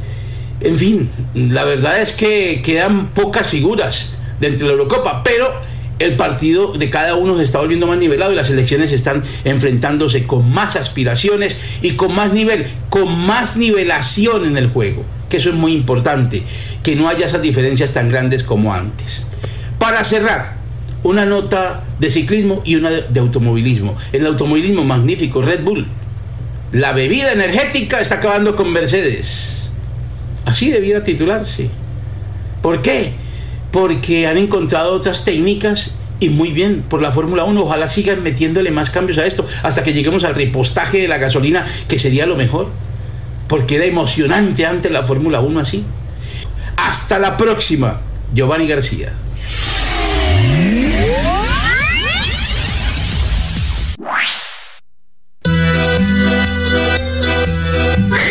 En 0.61 0.77
fin, 0.77 1.11
la 1.35 1.65
verdad 1.65 2.01
es 2.01 2.13
que 2.13 2.63
quedan 2.63 3.09
pocas 3.09 3.47
figuras 3.47 4.13
dentro 4.41 4.67
de 4.67 4.75
la 4.75 4.83
Eurocopa, 4.83 5.23
pero 5.23 5.53
el 5.99 6.17
partido 6.17 6.73
de 6.73 6.91
cada 6.91 7.15
uno 7.15 7.37
se 7.37 7.43
está 7.43 7.59
volviendo 7.59 7.87
más 7.87 7.99
nivelado 7.99 8.33
y 8.33 8.37
las 8.37 8.51
elecciones 8.51 8.93
están 8.93 9.23
enfrentándose 9.45 10.27
con 10.27 10.51
más 10.51 10.77
aspiraciones 10.77 11.57
y 11.83 11.93
con 11.93 12.15
más 12.15 12.33
nivel, 12.33 12.67
con 12.89 13.19
más 13.27 13.57
nivelación 13.57 14.47
en 14.47 14.57
el 14.57 14.69
juego, 14.69 15.05
que 15.29 15.39
eso 15.39 15.51
es 15.51 15.57
muy 15.57 15.73
importante, 15.73 16.43
que 16.83 16.97
no 16.97 17.09
haya 17.09 17.27
esas 17.27 17.43
diferencias 17.43 17.93
tan 17.93 18.09
grandes 18.09 18.43
como 18.43 18.75
antes. 18.75 19.25
Para 19.79 20.05
cerrar, 20.05 20.57
una 21.03 21.25
nota 21.25 21.85
de 21.99 22.11
ciclismo 22.11 22.63
y 22.65 22.77
una 22.77 22.91
de 22.91 23.21
automovilismo. 23.21 23.97
El 24.13 24.27
automovilismo 24.27 24.85
magnífico, 24.85 25.43
Red 25.43 25.63
Bull. 25.63 25.87
La 26.73 26.93
bebida 26.93 27.33
energética 27.33 28.01
está 28.01 28.17
acabando 28.17 28.57
con 28.57 28.73
Mercedes. 28.73 29.58
Así 30.49 30.71
debiera 30.71 31.05
titularse. 31.05 31.69
¿Por 32.63 32.83
qué? 32.83 33.13
porque 33.71 34.27
han 34.27 34.39
encontrado 34.39 34.95
otras 34.95 35.25
técnicas 35.25 35.95
y 36.21 36.31
muy 36.31 36.51
bien 36.51 36.83
por 36.83 37.03
la 37.03 37.13
Fórmula 37.13 37.45
1. 37.45 37.63
Ojalá 37.63 37.89
sigan 37.89 38.23
metiéndole 38.23 38.71
más 38.71 38.91
cambios 38.91 39.19
a 39.19 39.27
esto 39.27 39.47
hasta 39.63 39.83
que 39.83 39.93
lleguemos 39.93 40.25
al 40.25 40.35
repostaje 40.35 40.99
de 40.99 41.09
la 41.09 41.19
gasolina, 41.19 41.67
que 41.87 41.99
sería 41.99 42.27
lo 42.27 42.37
mejor. 42.37 42.71
Porque 43.47 43.77
era 43.77 43.85
emocionante 43.85 44.67
antes 44.67 44.91
la 44.91 45.05
Fórmula 45.05 45.41
1 45.41 45.61
así. 45.61 45.85
Hasta 46.77 47.19
la 47.19 47.37
próxima, 47.37 48.01
Giovanni 48.35 48.67
García. 48.67 49.13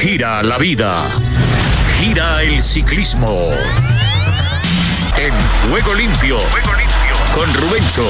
Gira 0.02 0.44
la 0.44 0.58
vida. 0.58 1.27
El 2.18 2.64
ciclismo. 2.64 3.52
En 5.18 5.70
Juego 5.70 5.94
Limpio. 5.94 6.40
Con 7.36 7.54
Rubencho, 7.54 8.04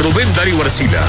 Rubén 0.00 0.26
Darío 0.34 0.60
Arcila. 0.60 1.00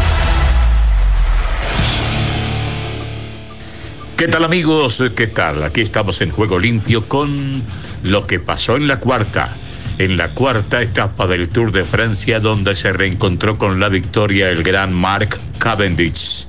¿Qué 4.15 4.27
tal 4.27 4.43
amigos? 4.43 5.03
¿Qué 5.15 5.25
tal? 5.25 5.63
Aquí 5.63 5.81
estamos 5.81 6.21
en 6.21 6.29
Juego 6.29 6.59
Limpio 6.59 7.07
con 7.07 7.63
lo 8.03 8.27
que 8.27 8.39
pasó 8.39 8.75
en 8.75 8.87
la 8.87 8.99
cuarta. 8.99 9.57
En 9.97 10.15
la 10.15 10.35
cuarta 10.35 10.83
etapa 10.83 11.25
del 11.25 11.49
Tour 11.49 11.71
de 11.71 11.85
Francia 11.85 12.39
donde 12.39 12.75
se 12.75 12.93
reencontró 12.93 13.57
con 13.57 13.79
la 13.79 13.89
victoria 13.89 14.49
el 14.49 14.61
gran 14.61 14.93
Mark 14.93 15.39
Cavendish. 15.57 16.47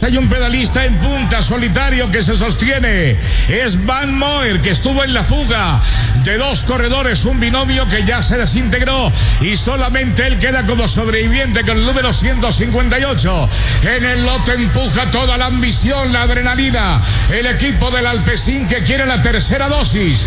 Hay 0.00 0.16
un 0.16 0.28
pedalista 0.28 0.84
en 0.84 0.96
punta 0.98 1.42
solitario 1.42 2.10
que 2.10 2.22
se 2.22 2.36
sostiene. 2.36 3.16
Es 3.48 3.84
Van 3.84 4.16
Moer 4.16 4.60
que 4.60 4.70
estuvo 4.70 5.02
en 5.02 5.12
la 5.12 5.24
fuga 5.24 5.80
de 6.22 6.38
dos 6.38 6.64
corredores, 6.64 7.24
un 7.24 7.40
binomio 7.40 7.86
que 7.88 8.04
ya 8.04 8.22
se 8.22 8.36
desintegró 8.36 9.12
y 9.40 9.56
solamente 9.56 10.26
él 10.26 10.38
queda 10.38 10.64
como 10.64 10.86
sobreviviente 10.86 11.64
con 11.64 11.78
el 11.78 11.84
número 11.84 12.12
158. 12.12 13.48
En 13.82 14.04
el 14.04 14.24
lote 14.24 14.52
empuja 14.52 15.10
toda 15.10 15.36
la 15.36 15.46
ambición, 15.46 16.12
la 16.12 16.22
adrenalina. 16.22 17.02
El 17.32 17.46
equipo 17.46 17.90
del 17.90 18.06
Alpecín 18.06 18.68
que 18.68 18.82
quiere 18.82 19.04
la 19.04 19.20
tercera 19.20 19.68
dosis. 19.68 20.26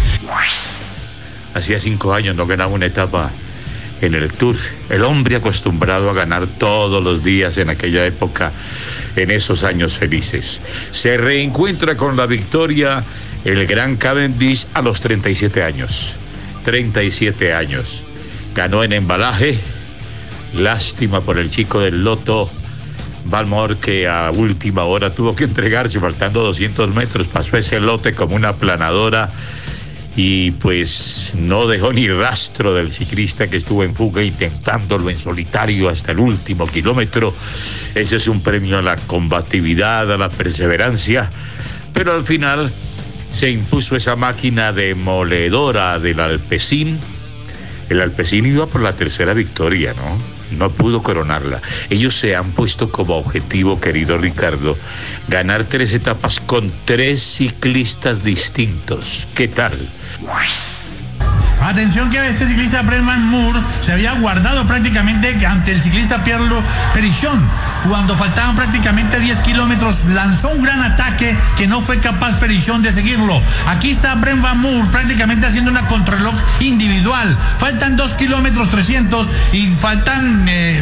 Hacía 1.54 1.80
cinco 1.80 2.14
años 2.14 2.36
no 2.36 2.46
ganaba 2.46 2.74
una 2.74 2.86
etapa 2.88 3.32
en 4.02 4.16
el 4.16 4.32
Tour. 4.34 4.58
El 4.90 5.04
hombre 5.04 5.36
acostumbrado 5.36 6.10
a 6.10 6.14
ganar 6.14 6.48
todos 6.48 7.04
los 7.04 7.24
días 7.24 7.58
en 7.58 7.70
aquella 7.70 8.06
época, 8.06 8.52
en 9.16 9.32
esos 9.32 9.64
años 9.64 9.98
felices. 9.98 10.62
Se 10.92 11.18
reencuentra 11.18 11.96
con 11.96 12.16
la 12.18 12.26
victoria 12.26 13.04
el 13.44 13.66
gran 13.66 13.98
Cavendish 13.98 14.68
a 14.74 14.82
los 14.82 15.02
37 15.02 15.64
años. 15.64 16.20
37 16.64 17.54
años. 17.54 18.06
Ganó 18.54 18.84
en 18.84 18.94
embalaje. 18.94 19.60
Lástima 20.54 21.22
por 21.22 21.40
el 21.40 21.50
chico 21.50 21.80
del 21.80 22.04
Loto. 22.04 22.50
Balmor 23.24 23.78
que 23.78 24.08
a 24.08 24.32
última 24.32 24.84
hora 24.84 25.14
tuvo 25.14 25.36
que 25.36 25.44
entregarse 25.44 26.00
faltando 26.00 26.42
200 26.42 26.94
metros. 26.94 27.28
Pasó 27.28 27.58
ese 27.58 27.80
lote 27.80 28.14
como 28.14 28.36
una 28.36 28.56
planadora 28.56 29.32
y 30.16 30.52
pues 30.52 31.34
no 31.36 31.68
dejó 31.68 31.94
ni 31.94 32.08
rastro 32.08 32.74
del 32.74 32.92
ciclista 32.92 33.48
que 33.48 33.58
estuvo 33.58 33.84
en 33.84 33.96
fuga 33.96 34.22
intentándolo 34.24 35.10
en 35.10 35.18
solitario 35.18 35.88
hasta 35.90 36.12
el 36.12 36.20
último 36.20 36.68
kilómetro. 36.68 37.34
Ese 37.96 38.18
es 38.18 38.28
un 38.28 38.42
premio 38.42 38.78
a 38.78 38.82
la 38.82 38.98
combatividad, 38.98 40.12
a 40.12 40.18
la 40.18 40.30
perseverancia, 40.30 41.32
pero 41.94 42.14
al 42.14 42.26
final 42.26 42.72
se 43.32 43.50
impuso 43.50 43.96
esa 43.96 44.16
máquina 44.16 44.74
demoledora 44.74 45.98
del 46.00 46.20
Alpecín. 46.20 47.00
El 47.90 48.02
Alpecín 48.02 48.46
iba 48.46 48.68
por 48.68 48.82
la 48.82 48.96
tercera 48.96 49.34
victoria, 49.34 49.94
¿no? 49.94 50.18
No 50.58 50.70
pudo 50.70 51.02
coronarla. 51.02 51.62
Ellos 51.90 52.16
se 52.16 52.36
han 52.36 52.52
puesto 52.52 52.92
como 52.92 53.16
objetivo, 53.18 53.80
querido 53.80 54.18
Ricardo, 54.18 54.78
ganar 55.30 55.64
tres 55.64 55.94
etapas 55.94 56.42
con 56.42 56.74
tres 56.84 57.22
ciclistas 57.22 58.24
distintos. 58.24 59.30
¿Qué 59.34 59.48
tal? 59.48 59.78
Atención 61.62 62.10
que 62.10 62.28
este 62.28 62.48
ciclista 62.48 62.82
Brenman 62.82 63.28
Moore 63.28 63.60
se 63.82 63.94
había 63.94 64.14
guardado 64.14 64.66
prácticamente 64.66 65.46
ante 65.46 65.72
el 65.72 65.82
ciclista 65.82 66.24
Pierlo 66.24 66.62
Perichon. 66.94 67.40
Cuando 67.88 68.18
faltaban 68.18 68.56
prácticamente 68.56 69.20
10 69.20 69.40
kilómetros, 69.42 70.06
lanzó 70.06 70.50
un 70.50 70.64
gran 70.64 70.82
ataque 70.82 71.38
que 71.58 71.68
no 71.68 71.82
fue 71.82 72.00
capaz 72.00 72.36
Perichon 72.40 72.82
de 72.82 72.92
seguirlo. 72.92 73.40
Aquí 73.68 73.92
está 73.92 74.16
Brenman 74.16 74.60
Moore 74.60 74.88
prácticamente 74.92 75.46
haciendo 75.46 75.70
una 75.70 75.86
contrarreloj 75.86 76.34
individual. 76.62 77.38
Faltan 77.60 77.96
2 77.96 78.14
kilómetros 78.16 78.70
300 78.70 79.30
y 79.54 79.68
faltan 79.68 80.46
eh, 80.50 80.82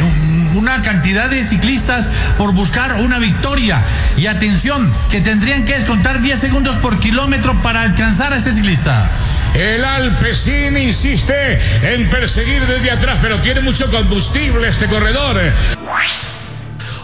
una 0.54 0.80
cantidad 0.80 1.28
de 1.28 1.44
ciclistas 1.44 2.08
por 2.38 2.52
buscar 2.52 2.94
una 3.00 3.18
victoria. 3.18 3.82
Y 4.16 4.26
atención, 4.26 4.90
que 5.10 5.20
tendrían 5.20 5.66
que 5.66 5.74
descontar 5.74 6.22
10 6.22 6.40
segundos 6.40 6.76
por 6.76 6.98
kilómetro 7.00 7.60
para 7.60 7.82
alcanzar 7.82 8.32
a 8.32 8.36
este 8.36 8.52
ciclista. 8.52 9.10
El 9.54 9.84
Alpecin 9.84 10.76
insiste 10.76 11.58
en 11.82 12.08
perseguir 12.08 12.62
desde 12.66 12.90
atrás, 12.90 13.18
pero 13.20 13.40
tiene 13.40 13.60
mucho 13.60 13.90
combustible 13.90 14.68
este 14.68 14.86
corredor. 14.86 15.36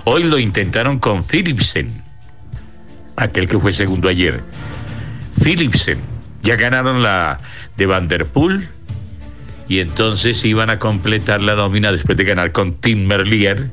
Hoy 0.05 0.23
lo 0.23 0.39
intentaron 0.39 0.99
con 0.99 1.25
Philipsen, 1.25 2.03
aquel 3.17 3.49
que 3.49 3.59
fue 3.59 3.73
segundo 3.73 4.09
ayer. 4.09 4.43
Philipsen, 5.43 6.01
ya 6.43 6.57
ganaron 6.57 7.03
la 7.03 7.41
de 7.77 7.87
Vanderpool 7.87 8.67
y 9.69 9.81
entonces 9.81 10.45
iban 10.45 10.71
a 10.71 10.79
completar 10.79 11.43
la 11.43 11.57
nómina 11.57 11.91
después 11.91 12.17
de 12.17 12.25
ganar 12.25 12.53
con 12.53 12.75
Tim 12.75 13.07
Merlier. 13.07 13.71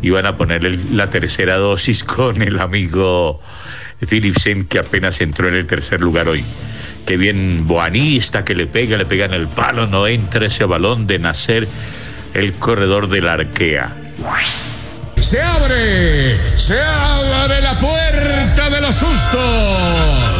Iban 0.00 0.26
a 0.26 0.36
ponerle 0.36 0.78
la 0.90 1.10
tercera 1.10 1.56
dosis 1.56 2.04
con 2.04 2.40
el 2.40 2.58
amigo 2.58 3.40
Philipsen 4.08 4.64
que 4.64 4.78
apenas 4.78 5.20
entró 5.20 5.48
en 5.48 5.54
el 5.54 5.66
tercer 5.66 6.00
lugar 6.00 6.28
hoy. 6.28 6.44
Qué 7.08 7.16
bien 7.16 7.66
boanista 7.66 8.44
que 8.44 8.54
le 8.54 8.66
pega, 8.66 8.98
le 8.98 9.06
pega 9.06 9.24
en 9.24 9.32
el 9.32 9.48
palo, 9.48 9.86
no 9.86 10.06
entra 10.06 10.44
ese 10.44 10.66
balón 10.66 11.06
de 11.06 11.18
nacer 11.18 11.66
el 12.34 12.52
corredor 12.56 13.08
de 13.08 13.22
la 13.22 13.32
arquea. 13.32 13.96
Se 15.16 15.40
abre, 15.40 16.38
se 16.58 16.78
abre 16.78 17.62
la 17.62 17.80
puerta 17.80 18.68
de 18.68 18.80
los 18.82 18.94
sustos. 18.94 20.37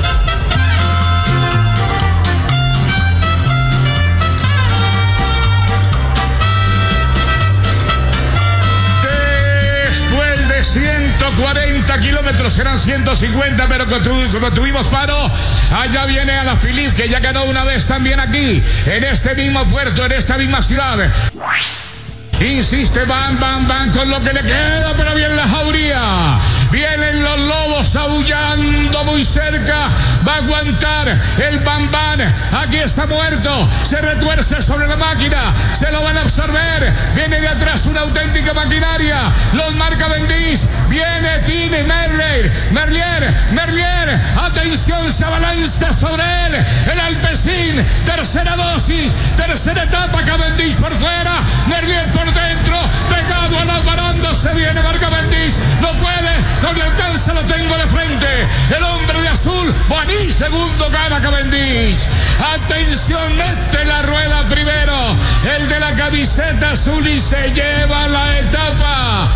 Después 11.29 11.55
de 11.55 11.61
140 11.61 11.95
90 11.95 11.99
kilómetros 12.01 12.53
serán 12.55 12.79
150, 12.79 13.69
pero 13.69 13.85
como 13.87 14.51
tuvimos 14.53 14.89
paro, 14.89 15.31
allá 15.79 16.07
viene 16.07 16.33
a 16.33 16.45
la 16.45 16.57
Filip, 16.57 16.95
que 16.95 17.07
ya 17.07 17.21
ganó 17.21 17.45
una 17.45 17.65
vez 17.65 17.87
también 17.87 18.19
aquí, 18.19 18.63
en 18.87 19.05
este 19.05 19.35
mismo 19.35 19.63
puerto, 19.67 20.07
en 20.07 20.13
esta 20.13 20.39
misma 20.39 20.63
ciudad. 20.63 20.97
Insiste, 22.41 23.05
van, 23.05 23.39
van, 23.39 23.69
van 23.69 23.91
con 23.91 24.09
lo 24.09 24.23
que 24.23 24.33
le 24.33 24.43
queda, 24.43 24.95
pero 24.97 25.15
bien 25.15 25.37
la 25.37 25.47
jauría. 25.47 26.39
Vienen 26.71 27.23
los 27.23 27.39
lobos 27.41 27.97
aullando 27.97 29.05
muy 29.05 29.25
cerca. 29.25 29.89
Va 30.27 30.35
a 30.35 30.37
aguantar 30.37 31.09
el 31.39 31.59
bambán. 31.61 32.21
Aquí 32.53 32.77
está 32.77 33.07
muerto. 33.07 33.69
Se 33.83 34.01
retuerce 34.01 34.61
sobre 34.63 34.87
la 34.87 34.97
máquina. 34.97 35.55
Se 35.73 35.91
lo 35.91 36.03
van 36.03 36.17
a 36.17 36.23
absorber. 36.23 36.93
Viene 37.15 37.41
de 37.41 37.49
atrás 37.49 37.87
una 37.87 38.01
auténtica 38.01 38.53
maquinaria. 38.55 39.33
Los 39.55 39.75
marca 39.75 40.09
Bendis. 40.09 40.67
Viene 40.89 41.39
Tini 41.45 41.83
Merler. 41.83 42.53
Merlier. 42.73 43.35
Merlier. 43.53 44.21
Atención, 44.37 45.13
se 45.13 45.25
abalanza 45.25 45.93
sobre 45.93 46.23
él. 46.47 46.67
El 46.93 47.01
Alpecín. 47.01 47.85
Tercera 48.05 48.57
dosis. 48.57 49.15
Tercera 49.37 49.85
etapa. 49.85 50.23
Cavendish 50.23 50.77
por 50.77 50.93
fuera. 50.99 51.43
Merlier 51.69 52.07
por 52.13 52.27
dentro, 52.33 52.77
pegado 53.09 53.59
a 53.59 53.65
las 53.65 53.85
barandas, 53.85 54.37
se 54.37 54.53
viene 54.55 54.83
Marca 54.83 55.09
Bendis, 55.09 55.57
no 55.81 55.89
puede, 55.93 56.33
no 56.63 56.73
le 56.73 56.83
alcanza, 56.83 57.33
lo 57.35 57.43
tengo 57.43 57.77
de 57.77 57.87
frente, 57.87 58.27
el 58.77 58.83
hombre 58.83 59.23
de 59.23 59.29
azul, 59.29 59.75
Buaní, 59.89 60.31
segundo 60.31 60.91
gana 60.91 61.21
Cavendish, 61.21 62.07
atención, 62.55 63.37
mete 63.37 63.85
la 63.85 64.03
rueda 64.03 64.49
primero, 64.49 65.17
el 65.57 65.69
de 65.69 65.81
la 65.81 65.95
camiseta 65.95 66.73
azul 66.73 67.07
y 67.07 67.19
se 67.21 67.51
lleva 67.51 68.09
la 68.09 68.39
etapa. 68.39 69.33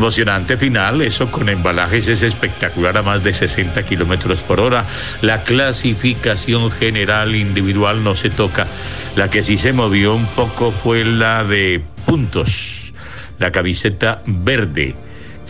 Emocionante 0.00 0.56
final, 0.56 1.02
eso 1.02 1.30
con 1.30 1.50
embalajes 1.50 2.08
es 2.08 2.22
espectacular 2.22 2.96
a 2.96 3.02
más 3.02 3.22
de 3.22 3.34
60 3.34 3.82
kilómetros 3.82 4.40
por 4.40 4.58
hora. 4.58 4.86
La 5.20 5.42
clasificación 5.42 6.70
general 6.70 7.36
individual 7.36 8.02
no 8.02 8.14
se 8.14 8.30
toca. 8.30 8.66
La 9.14 9.28
que 9.28 9.42
sí 9.42 9.58
se 9.58 9.74
movió 9.74 10.14
un 10.14 10.24
poco 10.28 10.72
fue 10.72 11.04
la 11.04 11.44
de 11.44 11.82
puntos, 12.06 12.94
la 13.38 13.52
camiseta 13.52 14.22
verde. 14.24 14.94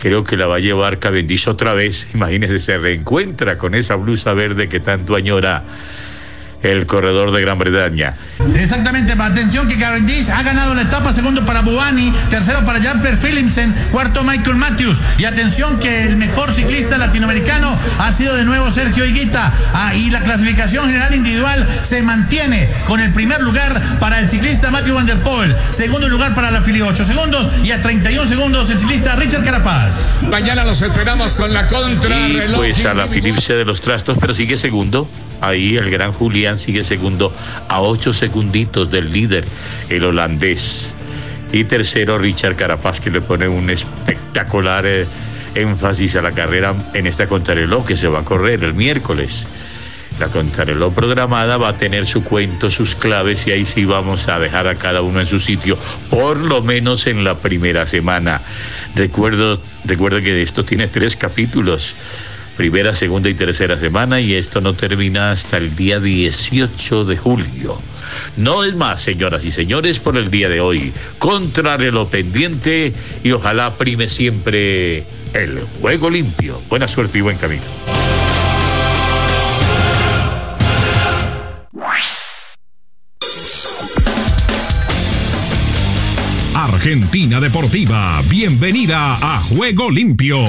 Creo 0.01 0.23
que 0.23 0.35
la 0.35 0.47
va 0.47 0.55
a 0.55 0.59
llevar 0.59 0.97
Cavendish 0.97 1.47
otra 1.47 1.75
vez. 1.75 2.07
Imagínese, 2.15 2.57
se 2.57 2.75
reencuentra 2.79 3.59
con 3.59 3.75
esa 3.75 3.95
blusa 3.95 4.33
verde 4.33 4.67
que 4.67 4.79
tanto 4.79 5.15
añora 5.15 5.63
el 6.63 6.85
corredor 6.85 7.31
de 7.31 7.41
Gran 7.41 7.57
Bretaña. 7.57 8.15
Exactamente, 8.55 9.13
atención 9.13 9.67
que 9.67 9.77
Cavendish 9.77 10.29
ha 10.29 10.43
ganado 10.43 10.73
la 10.73 10.83
etapa, 10.83 11.13
segundo 11.13 11.45
para 11.45 11.61
Buani, 11.61 12.11
tercero 12.29 12.65
para 12.65 12.81
Jasper 12.81 13.17
Philipsen, 13.17 13.73
cuarto 13.91 14.23
Michael 14.23 14.55
Matthews. 14.55 14.99
Y 15.17 15.25
atención 15.25 15.79
que 15.79 16.03
el 16.03 16.17
mejor 16.17 16.51
ciclista 16.51 16.97
latinoamericano 16.97 17.77
ha 17.99 18.11
sido 18.11 18.35
de 18.35 18.45
nuevo 18.45 18.69
Sergio 18.71 19.05
Higuita. 19.05 19.51
Ah, 19.73 19.93
y 19.95 20.09
la 20.09 20.21
clasificación 20.21 20.85
general 20.87 21.13
individual 21.13 21.67
se 21.81 22.01
mantiene 22.01 22.69
con 22.87 22.99
el 22.99 23.11
primer 23.13 23.41
lugar 23.41 23.81
para 23.99 24.19
el 24.19 24.29
ciclista 24.29 24.71
Matthew 24.71 24.95
Van 24.95 25.05
der 25.05 25.19
Poel, 25.19 25.55
segundo 25.69 26.09
lugar 26.09 26.33
para 26.33 26.51
la 26.51 26.61
Fili 26.61 26.81
8 26.81 27.05
segundos 27.05 27.49
y 27.63 27.71
a 27.71 27.81
31 27.81 28.27
segundos 28.27 28.69
el 28.69 28.79
ciclista 28.79 29.15
Richard 29.15 29.43
Carapaz. 29.43 30.09
Mañana 30.29 30.63
los 30.63 30.81
esperamos 30.81 31.33
con 31.33 31.53
la 31.53 31.67
contra. 31.67 32.17
Y 32.27 32.41
pues 32.55 32.85
a 32.85 32.93
la 32.93 33.07
Philipse 33.07 33.53
de 33.53 33.65
los 33.65 33.81
trastos, 33.81 34.17
pero 34.19 34.33
sigue 34.33 34.57
segundo. 34.57 35.09
Ahí 35.41 35.75
el 35.75 35.89
gran 35.89 36.13
Julián 36.13 36.57
sigue 36.57 36.83
segundo 36.83 37.33
a 37.67 37.81
ocho 37.81 38.13
segunditos 38.13 38.91
del 38.91 39.11
líder, 39.11 39.45
el 39.89 40.05
holandés. 40.05 40.95
Y 41.51 41.65
tercero, 41.65 42.17
Richard 42.17 42.55
Carapaz, 42.55 43.01
que 43.01 43.11
le 43.11 43.21
pone 43.21 43.47
un 43.47 43.69
espectacular 43.69 44.85
eh, 44.85 45.05
énfasis 45.55 46.15
a 46.15 46.21
la 46.21 46.31
carrera 46.31 46.75
en 46.93 47.07
esta 47.07 47.27
contrarreloj 47.27 47.85
que 47.85 47.95
se 47.95 48.07
va 48.07 48.19
a 48.19 48.23
correr 48.23 48.63
el 48.63 48.73
miércoles. 48.73 49.47
La 50.19 50.27
contrarreloj 50.27 50.93
programada 50.93 51.57
va 51.57 51.69
a 51.69 51.77
tener 51.77 52.05
su 52.05 52.23
cuento, 52.23 52.69
sus 52.69 52.95
claves 52.95 53.47
y 53.47 53.51
ahí 53.51 53.65
sí 53.65 53.85
vamos 53.85 54.27
a 54.27 54.39
dejar 54.39 54.67
a 54.67 54.75
cada 54.75 55.01
uno 55.01 55.19
en 55.19 55.25
su 55.25 55.39
sitio, 55.39 55.77
por 56.09 56.37
lo 56.37 56.61
menos 56.61 57.07
en 57.07 57.23
la 57.23 57.39
primera 57.39 57.85
semana. 57.85 58.43
Recuerdo, 58.95 59.59
recuerdo 59.83 60.21
que 60.21 60.41
esto 60.41 60.63
tiene 60.63 60.87
tres 60.87 61.15
capítulos 61.15 61.95
primera, 62.55 62.93
segunda 62.93 63.29
y 63.29 63.33
tercera 63.33 63.79
semana 63.79 64.19
y 64.19 64.33
esto 64.33 64.61
no 64.61 64.75
termina 64.75 65.31
hasta 65.31 65.57
el 65.57 65.75
día 65.75 65.99
18 65.99 67.05
de 67.05 67.17
julio. 67.17 67.77
No 68.37 68.63
es 68.63 68.75
más, 68.75 69.01
señoras 69.01 69.45
y 69.45 69.51
señores, 69.51 69.99
por 69.99 70.17
el 70.17 70.29
día 70.29 70.49
de 70.49 70.61
hoy. 70.61 70.93
lo 71.91 72.09
pendiente 72.09 72.93
y 73.23 73.31
ojalá 73.31 73.77
prime 73.77 74.07
siempre 74.07 75.05
el 75.33 75.59
juego 75.79 76.09
limpio. 76.09 76.61
Buena 76.69 76.87
suerte 76.87 77.17
y 77.17 77.21
buen 77.21 77.37
camino. 77.37 77.63
Argentina 86.53 87.39
Deportiva, 87.39 88.21
bienvenida 88.27 89.17
a 89.21 89.39
Juego 89.41 89.89
Limpio. 89.89 90.43